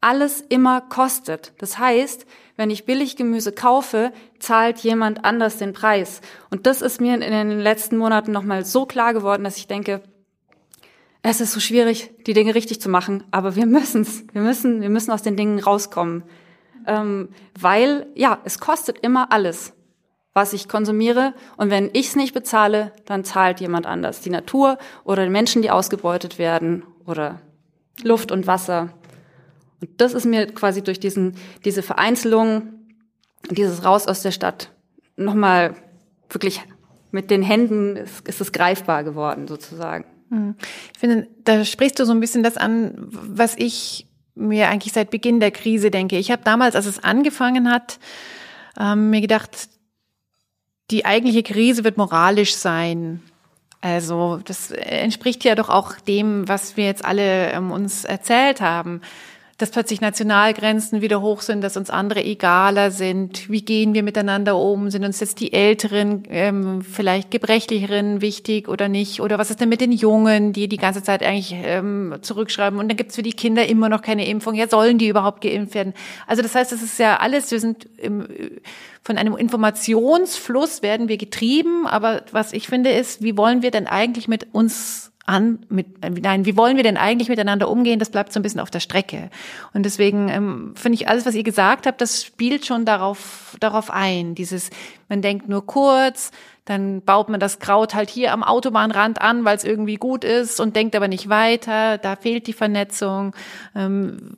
[0.00, 1.52] alles immer kostet.
[1.58, 2.24] Das heißt,
[2.58, 6.20] wenn ich billig Gemüse kaufe, zahlt jemand anders den Preis.
[6.50, 10.02] Und das ist mir in den letzten Monaten nochmal so klar geworden, dass ich denke,
[11.22, 14.24] es ist so schwierig, die Dinge richtig zu machen, aber wir müssen's.
[14.32, 16.24] Wir müssen, wir müssen aus den Dingen rauskommen.
[16.86, 17.28] Ähm,
[17.58, 19.72] weil, ja, es kostet immer alles,
[20.34, 21.34] was ich konsumiere.
[21.56, 24.20] Und wenn ich's nicht bezahle, dann zahlt jemand anders.
[24.20, 27.40] Die Natur oder die Menschen, die ausgebeutet werden oder
[28.02, 28.90] Luft und Wasser.
[29.80, 32.72] Und das ist mir quasi durch diesen, diese Vereinzelung,
[33.50, 34.72] dieses Raus aus der Stadt
[35.16, 35.74] nochmal
[36.30, 36.62] wirklich
[37.10, 40.04] mit den Händen ist, ist es greifbar geworden, sozusagen.
[40.30, 40.56] Hm.
[40.92, 45.10] Ich finde, da sprichst du so ein bisschen das an, was ich mir eigentlich seit
[45.10, 46.18] Beginn der Krise denke.
[46.18, 47.98] Ich habe damals, als es angefangen hat,
[48.78, 49.68] ähm, mir gedacht,
[50.90, 53.22] die eigentliche Krise wird moralisch sein.
[53.80, 59.00] Also das entspricht ja doch auch dem, was wir jetzt alle ähm, uns erzählt haben
[59.58, 63.50] dass plötzlich Nationalgrenzen wieder hoch sind, dass uns andere egaler sind.
[63.50, 64.88] Wie gehen wir miteinander um?
[64.90, 69.20] Sind uns jetzt die Älteren, ähm, vielleicht Gebrechlicheren wichtig oder nicht?
[69.20, 72.78] Oder was ist denn mit den Jungen, die die ganze Zeit eigentlich ähm, zurückschreiben?
[72.78, 74.54] Und dann gibt's für die Kinder immer noch keine Impfung.
[74.54, 75.92] Ja, sollen die überhaupt geimpft werden?
[76.28, 78.28] Also das heißt, das ist ja alles, wir sind im,
[79.02, 81.84] von einem Informationsfluss werden wir getrieben.
[81.88, 85.86] Aber was ich finde ist, wie wollen wir denn eigentlich mit uns an, mit,
[86.22, 87.98] nein, wie wollen wir denn eigentlich miteinander umgehen?
[87.98, 89.30] Das bleibt so ein bisschen auf der Strecke.
[89.74, 93.90] Und deswegen ähm, finde ich alles, was ihr gesagt habt, das spielt schon darauf, darauf
[93.90, 94.34] ein.
[94.34, 94.70] Dieses,
[95.08, 96.30] man denkt nur kurz,
[96.64, 100.60] dann baut man das Kraut halt hier am Autobahnrand an, weil es irgendwie gut ist
[100.60, 101.98] und denkt aber nicht weiter.
[101.98, 103.34] Da fehlt die Vernetzung.
[103.74, 104.34] Ähm,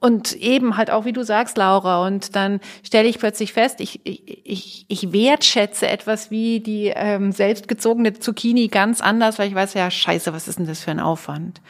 [0.00, 4.00] und eben halt auch, wie du sagst, Laura, und dann stelle ich plötzlich fest, ich,
[4.04, 9.90] ich, ich wertschätze etwas wie die ähm, selbstgezogene Zucchini ganz anders, weil ich weiß, ja,
[9.90, 11.60] scheiße, was ist denn das für ein Aufwand?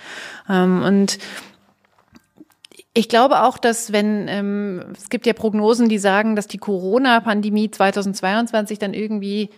[0.48, 1.18] Ähm, und
[2.92, 7.70] ich glaube auch, dass wenn, ähm, es gibt ja Prognosen, die sagen, dass die Corona-Pandemie
[7.70, 9.50] 2022 dann irgendwie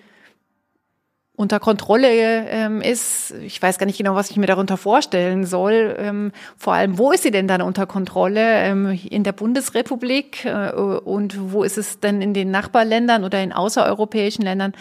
[1.35, 3.33] unter Kontrolle ähm, ist.
[3.43, 5.97] Ich weiß gar nicht genau, was ich mir darunter vorstellen soll.
[5.99, 8.63] Ähm, vor allem, wo ist sie denn dann unter Kontrolle?
[8.63, 13.53] Ähm, in der Bundesrepublik äh, und wo ist es denn in den Nachbarländern oder in
[13.53, 14.75] außereuropäischen Ländern?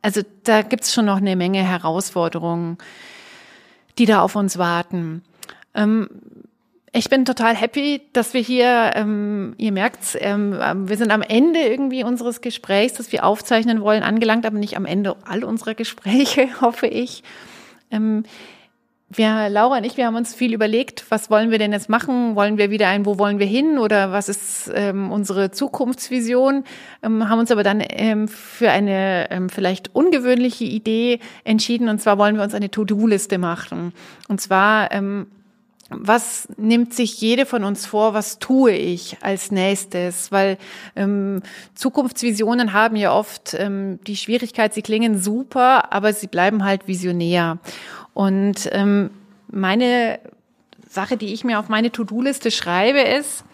[0.00, 2.78] Also da gibt's schon noch eine Menge Herausforderungen,
[3.98, 5.22] die da auf uns warten.
[5.74, 6.08] Ähm,
[6.92, 11.22] ich bin total happy, dass wir hier, ähm, ihr merkt's, ähm, ähm, wir sind am
[11.22, 15.74] Ende irgendwie unseres Gesprächs, das wir aufzeichnen wollen, angelangt, aber nicht am Ende all unserer
[15.74, 17.22] Gespräche, hoffe ich.
[17.92, 18.24] Ähm,
[19.12, 22.36] wir, Laura und ich, wir haben uns viel überlegt, was wollen wir denn jetzt machen?
[22.36, 23.78] Wollen wir wieder ein, wo wollen wir hin?
[23.78, 26.62] Oder was ist ähm, unsere Zukunftsvision?
[27.02, 31.88] Ähm, haben uns aber dann ähm, für eine ähm, vielleicht ungewöhnliche Idee entschieden.
[31.88, 33.92] Und zwar wollen wir uns eine To-Do-Liste machen.
[34.28, 35.26] Und zwar ähm,
[35.90, 40.30] was nimmt sich jede von uns vor, was tue ich als nächstes?
[40.30, 40.56] Weil
[40.94, 41.42] ähm,
[41.74, 47.58] Zukunftsvisionen haben ja oft ähm, die Schwierigkeit, sie klingen super, aber sie bleiben halt visionär.
[48.14, 49.10] Und ähm,
[49.50, 50.20] meine
[50.88, 53.44] Sache, die ich mir auf meine To-Do-Liste schreibe, ist,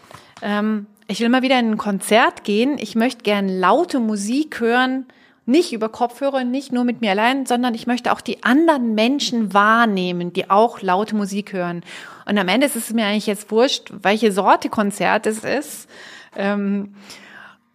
[0.43, 2.77] ähm, ich will mal wieder in ein Konzert gehen.
[2.77, 5.05] Ich möchte gern laute Musik hören,
[5.47, 9.53] nicht über Kopfhörer, nicht nur mit mir allein, sondern ich möchte auch die anderen Menschen
[9.53, 11.83] wahrnehmen, die auch laute Musik hören.
[12.25, 15.89] Und am Ende ist es mir eigentlich jetzt wurscht, welche Sorte Konzert es ist.
[16.35, 16.95] Ähm,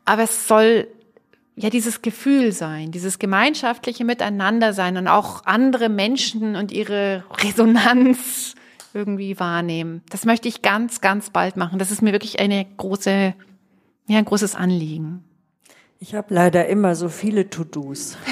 [0.05, 0.87] aber es soll
[1.57, 8.55] ja dieses Gefühl sein, dieses gemeinschaftliche Miteinander sein und auch andere Menschen und ihre Resonanz
[8.93, 10.03] irgendwie wahrnehmen.
[10.11, 11.79] Das möchte ich ganz, ganz bald machen.
[11.79, 13.35] Das ist mir wirklich eine große,
[14.09, 15.25] ja, ein großes Anliegen.
[16.03, 18.19] Ich habe leider immer so viele To-Dos.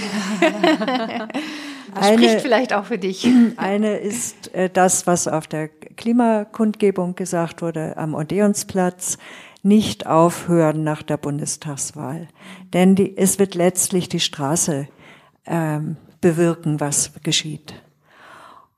[1.93, 3.27] Das eine, spricht vielleicht auch für dich.
[3.57, 9.19] Eine ist äh, das, was auf der Klimakundgebung gesagt wurde am Odeonsplatz,
[9.65, 12.29] nicht aufhören nach der Bundestagswahl.
[12.73, 14.87] Denn die, es wird letztlich die Straße
[15.47, 17.75] ähm, bewirken, was geschieht.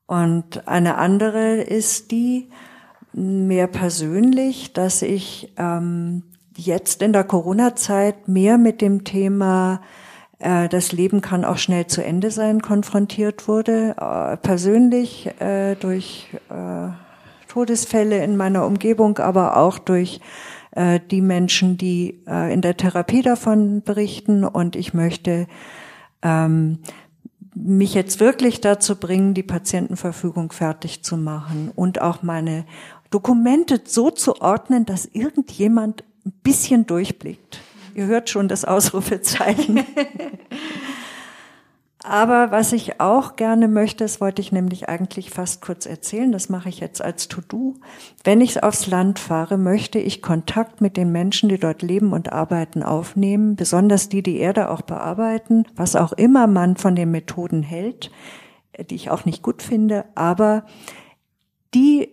[0.07, 2.49] Und eine andere ist die,
[3.13, 6.23] mehr persönlich, dass ich ähm,
[6.57, 9.81] jetzt in der Corona-Zeit mehr mit dem Thema
[10.39, 16.29] äh, das Leben kann auch schnell zu Ende sein, konfrontiert wurde, äh, persönlich äh, durch
[17.53, 20.21] Todesfälle in meiner Umgebung, aber auch durch
[20.71, 24.45] äh, die Menschen, die äh, in der Therapie davon berichten.
[24.45, 25.47] Und ich möchte
[26.23, 26.79] ähm,
[27.55, 32.65] mich jetzt wirklich dazu bringen, die Patientenverfügung fertig zu machen und auch meine
[33.11, 37.61] Dokumente so zu ordnen, dass irgendjemand ein bisschen durchblickt.
[37.95, 39.85] Ihr hört schon das Ausrufezeichen.
[42.05, 46.49] Aber was ich auch gerne möchte, das wollte ich nämlich eigentlich fast kurz erzählen, das
[46.49, 47.75] mache ich jetzt als To-Do.
[48.25, 52.33] Wenn ich aufs Land fahre, möchte ich Kontakt mit den Menschen, die dort leben und
[52.33, 57.63] arbeiten, aufnehmen, besonders die, die Erde auch bearbeiten, was auch immer man von den Methoden
[57.63, 58.11] hält,
[58.91, 60.65] die ich auch nicht gut finde, aber
[61.73, 62.09] die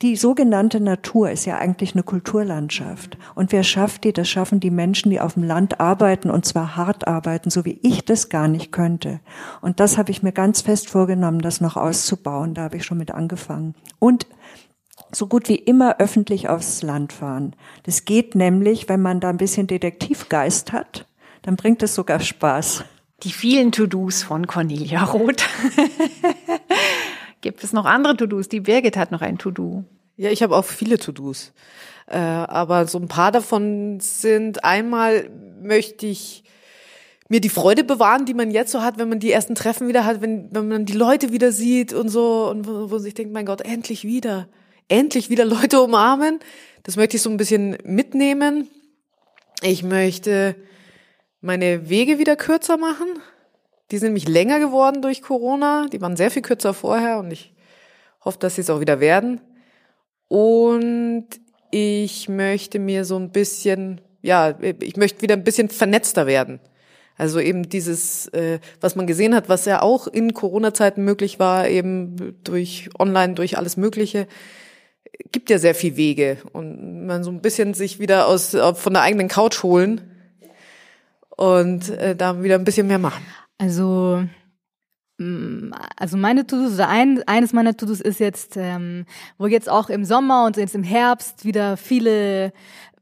[0.00, 3.18] die sogenannte Natur ist ja eigentlich eine Kulturlandschaft.
[3.34, 4.12] Und wer schafft die?
[4.12, 7.80] Das schaffen die Menschen, die auf dem Land arbeiten und zwar hart arbeiten, so wie
[7.82, 9.20] ich das gar nicht könnte.
[9.60, 12.54] Und das habe ich mir ganz fest vorgenommen, das noch auszubauen.
[12.54, 13.74] Da habe ich schon mit angefangen.
[13.98, 14.26] Und
[15.10, 17.56] so gut wie immer öffentlich aufs Land fahren.
[17.82, 21.06] Das geht nämlich, wenn man da ein bisschen Detektivgeist hat,
[21.42, 22.84] dann bringt es sogar Spaß.
[23.24, 25.42] Die vielen To-Dos von Cornelia Roth.
[27.40, 28.48] Gibt es noch andere To-Dos?
[28.48, 29.84] Die Birgit hat noch ein To-Do.
[30.16, 31.52] Ja, ich habe auch viele To-Dos.
[32.06, 35.30] Äh, aber so ein paar davon sind einmal
[35.60, 36.42] möchte ich
[37.28, 40.04] mir die Freude bewahren, die man jetzt so hat, wenn man die ersten Treffen wieder
[40.04, 43.32] hat, wenn, wenn man die Leute wieder sieht und so und wo, wo sich denkt,
[43.32, 44.48] mein Gott, endlich wieder,
[44.88, 46.40] endlich wieder Leute umarmen.
[46.82, 48.68] Das möchte ich so ein bisschen mitnehmen.
[49.62, 50.56] Ich möchte
[51.40, 53.08] meine Wege wieder kürzer machen.
[53.90, 55.86] Die sind nämlich länger geworden durch Corona.
[55.92, 57.54] Die waren sehr viel kürzer vorher und ich
[58.24, 59.40] hoffe, dass sie es auch wieder werden.
[60.28, 61.28] Und
[61.70, 66.60] ich möchte mir so ein bisschen, ja, ich möchte wieder ein bisschen vernetzter werden.
[67.16, 71.68] Also eben dieses, äh, was man gesehen hat, was ja auch in Corona-Zeiten möglich war,
[71.68, 74.28] eben durch Online, durch alles Mögliche,
[75.32, 79.02] gibt ja sehr viel Wege und man so ein bisschen sich wieder aus von der
[79.02, 80.12] eigenen Couch holen
[81.36, 83.24] und äh, da wieder ein bisschen mehr machen.
[83.58, 84.24] Also
[85.18, 89.04] mm, also meine To-Dos oder ein, eines meiner To-Dos ist jetzt, ähm,
[89.36, 92.52] wo jetzt auch im Sommer und jetzt im Herbst wieder viele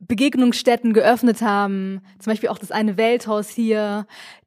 [0.00, 4.07] Begegnungsstätten geöffnet haben, zum Beispiel auch das eine Welthaus hier,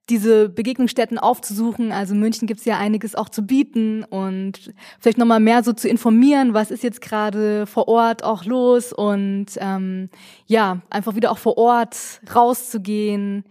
[0.09, 1.91] diese Begegnungsstätten aufzusuchen.
[1.91, 6.53] Also München gibt's ja einiges auch zu bieten und vielleicht nochmal mehr so zu informieren,
[6.53, 10.09] was ist jetzt gerade vor Ort auch los und ähm,
[10.47, 13.43] ja, einfach wieder auch vor Ort rauszugehen,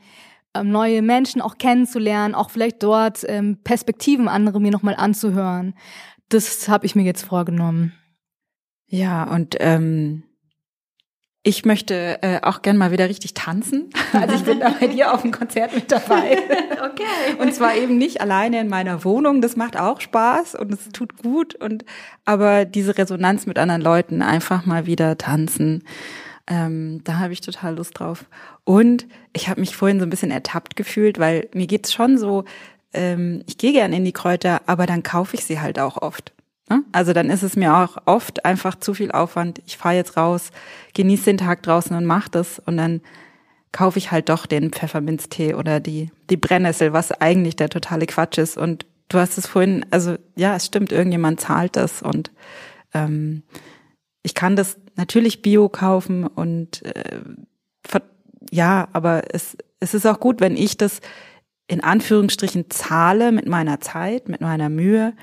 [0.63, 5.75] neue Menschen auch kennenzulernen, auch vielleicht dort ähm, Perspektiven andere mir nochmal anzuhören.
[6.29, 7.93] Das habe ich mir jetzt vorgenommen.
[8.87, 10.25] Ja, und ähm,
[11.43, 13.91] ich möchte äh, auch gern mal wieder richtig tanzen.
[14.13, 16.39] Also ich bin da bei dir auf dem Konzert mit dabei.
[16.83, 17.37] okay.
[17.39, 19.43] Und zwar eben nicht alleine in meiner Wohnung.
[19.43, 21.55] Das macht auch Spaß und es tut gut.
[21.55, 21.85] Und
[22.25, 25.85] aber diese Resonanz mit anderen Leuten, einfach mal wieder tanzen.
[26.49, 28.25] Ähm, da habe ich total Lust drauf.
[28.65, 32.45] Und ich habe mich vorhin so ein bisschen ertappt gefühlt, weil mir geht's schon so,
[32.95, 36.33] ähm, ich gehe gern in die Kräuter, aber dann kaufe ich sie halt auch oft.
[36.71, 36.83] Ne?
[36.93, 39.61] Also dann ist es mir auch oft einfach zu viel Aufwand.
[39.67, 40.51] Ich fahre jetzt raus,
[40.95, 43.03] genieße den Tag draußen und mach das und dann
[43.73, 48.39] kaufe ich halt doch den Pfefferminztee oder die, die Brennnessel, was eigentlich der totale Quatsch
[48.39, 48.57] ist.
[48.57, 52.31] Und du hast es vorhin, also ja, es stimmt, irgendjemand zahlt das und
[52.95, 53.43] ähm,
[54.23, 57.21] ich kann das natürlich Bio kaufen und äh,
[58.51, 61.01] ja, aber es, es ist auch gut, wenn ich das
[61.67, 65.15] in Anführungsstrichen zahle mit meiner Zeit, mit meiner Mühe,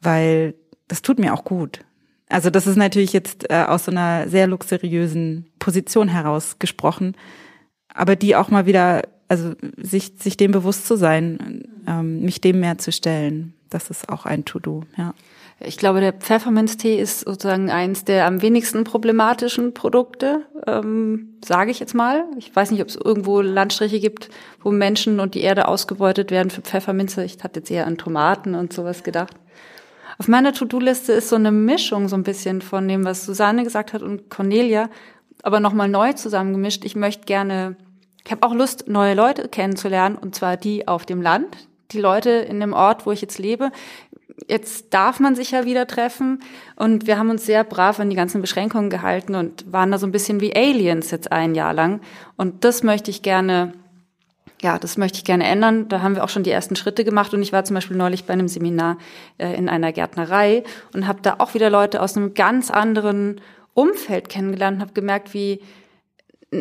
[0.00, 0.54] weil
[0.88, 1.84] das tut mir auch gut.
[2.28, 7.16] Also das ist natürlich jetzt äh, aus so einer sehr luxuriösen Position heraus gesprochen,
[7.88, 12.60] aber die auch mal wieder, also sich, sich dem bewusst zu sein, ähm, mich dem
[12.60, 15.14] mehr zu stellen, das ist auch ein To-Do, ja.
[15.64, 21.78] Ich glaube, der Pfefferminztee ist sozusagen eins der am wenigsten problematischen Produkte, ähm, sage ich
[21.78, 22.24] jetzt mal.
[22.36, 24.28] Ich weiß nicht, ob es irgendwo Landstriche gibt,
[24.60, 27.24] wo Menschen und die Erde ausgebeutet werden für Pfefferminze.
[27.24, 29.34] Ich hatte jetzt eher an Tomaten und sowas gedacht.
[30.18, 33.92] Auf meiner To-Do-Liste ist so eine Mischung so ein bisschen von dem, was Susanne gesagt
[33.92, 34.88] hat und Cornelia,
[35.42, 36.84] aber nochmal neu zusammengemischt.
[36.84, 37.76] Ich möchte gerne,
[38.24, 42.30] ich habe auch Lust, neue Leute kennenzulernen, und zwar die auf dem Land, die Leute
[42.30, 43.70] in dem Ort, wo ich jetzt lebe
[44.48, 46.40] jetzt darf man sich ja wieder treffen
[46.76, 50.06] und wir haben uns sehr brav an die ganzen Beschränkungen gehalten und waren da so
[50.06, 52.00] ein bisschen wie Aliens jetzt ein Jahr lang.
[52.36, 53.72] Und das möchte ich gerne,
[54.60, 55.88] ja, das möchte ich gerne ändern.
[55.88, 58.24] Da haben wir auch schon die ersten Schritte gemacht und ich war zum Beispiel neulich
[58.24, 58.98] bei einem Seminar
[59.38, 60.64] äh, in einer Gärtnerei
[60.94, 63.40] und habe da auch wieder Leute aus einem ganz anderen
[63.74, 65.60] Umfeld kennengelernt und habe gemerkt, wie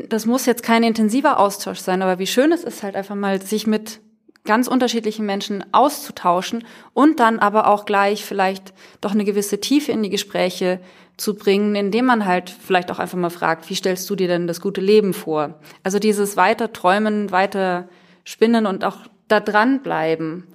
[0.08, 3.42] das muss jetzt kein intensiver Austausch sein, aber wie schön es ist halt einfach mal,
[3.42, 4.00] sich mit
[4.44, 6.64] ganz unterschiedlichen Menschen auszutauschen
[6.94, 10.80] und dann aber auch gleich vielleicht doch eine gewisse Tiefe in die Gespräche
[11.18, 14.48] zu bringen, indem man halt vielleicht auch einfach mal fragt, wie stellst du dir denn
[14.48, 15.60] das gute Leben vor?
[15.84, 17.88] Also dieses weiter träumen, weiter
[18.24, 20.48] spinnen und auch da dranbleiben,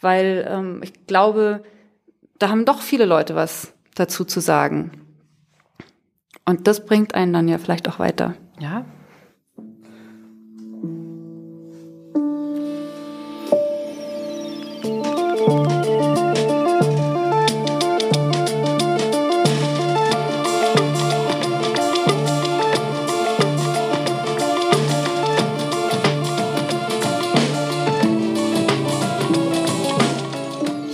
[0.00, 1.62] weil ähm, ich glaube,
[2.38, 4.92] da haben doch viele Leute was dazu zu sagen.
[6.44, 8.34] Und das bringt einen dann ja vielleicht auch weiter.
[8.58, 8.84] Ja,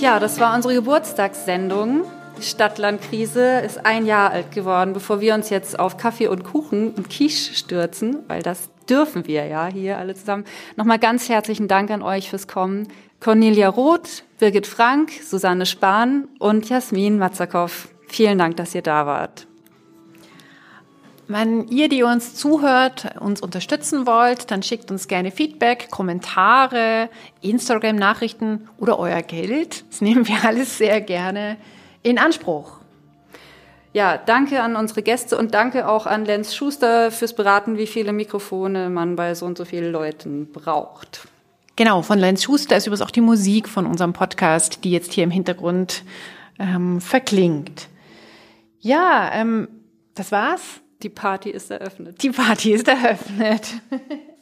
[0.07, 2.05] Ja, das war unsere Geburtstagssendung.
[2.41, 7.11] Stadtlandkrise ist ein Jahr alt geworden, bevor wir uns jetzt auf Kaffee und Kuchen und
[7.11, 10.45] Quiche stürzen, weil das dürfen wir ja hier alle zusammen.
[10.77, 12.87] Nochmal ganz herzlichen Dank an euch fürs Kommen.
[13.19, 17.89] Cornelia Roth, Birgit Frank, Susanne Spahn und Jasmin Matzakow.
[18.07, 19.49] Vielen Dank, dass ihr da wart.
[21.29, 27.09] Wenn ihr, die uns zuhört, uns unterstützen wollt, dann schickt uns gerne Feedback, Kommentare,
[27.41, 29.85] Instagram-Nachrichten oder euer Geld.
[29.91, 31.57] Das nehmen wir alles sehr gerne
[32.03, 32.79] in Anspruch.
[33.93, 38.13] Ja, danke an unsere Gäste und danke auch an Lenz Schuster fürs Beraten, wie viele
[38.13, 41.27] Mikrofone man bei so und so vielen Leuten braucht.
[41.75, 45.25] Genau, von Lenz Schuster ist übrigens auch die Musik von unserem Podcast, die jetzt hier
[45.25, 46.05] im Hintergrund
[46.59, 47.89] ähm, verklingt.
[48.81, 49.69] Ja, ähm,
[50.15, 50.81] das war's.
[51.07, 52.21] Die Party ist eröffnet.
[52.21, 53.81] Die Party ist eröffnet.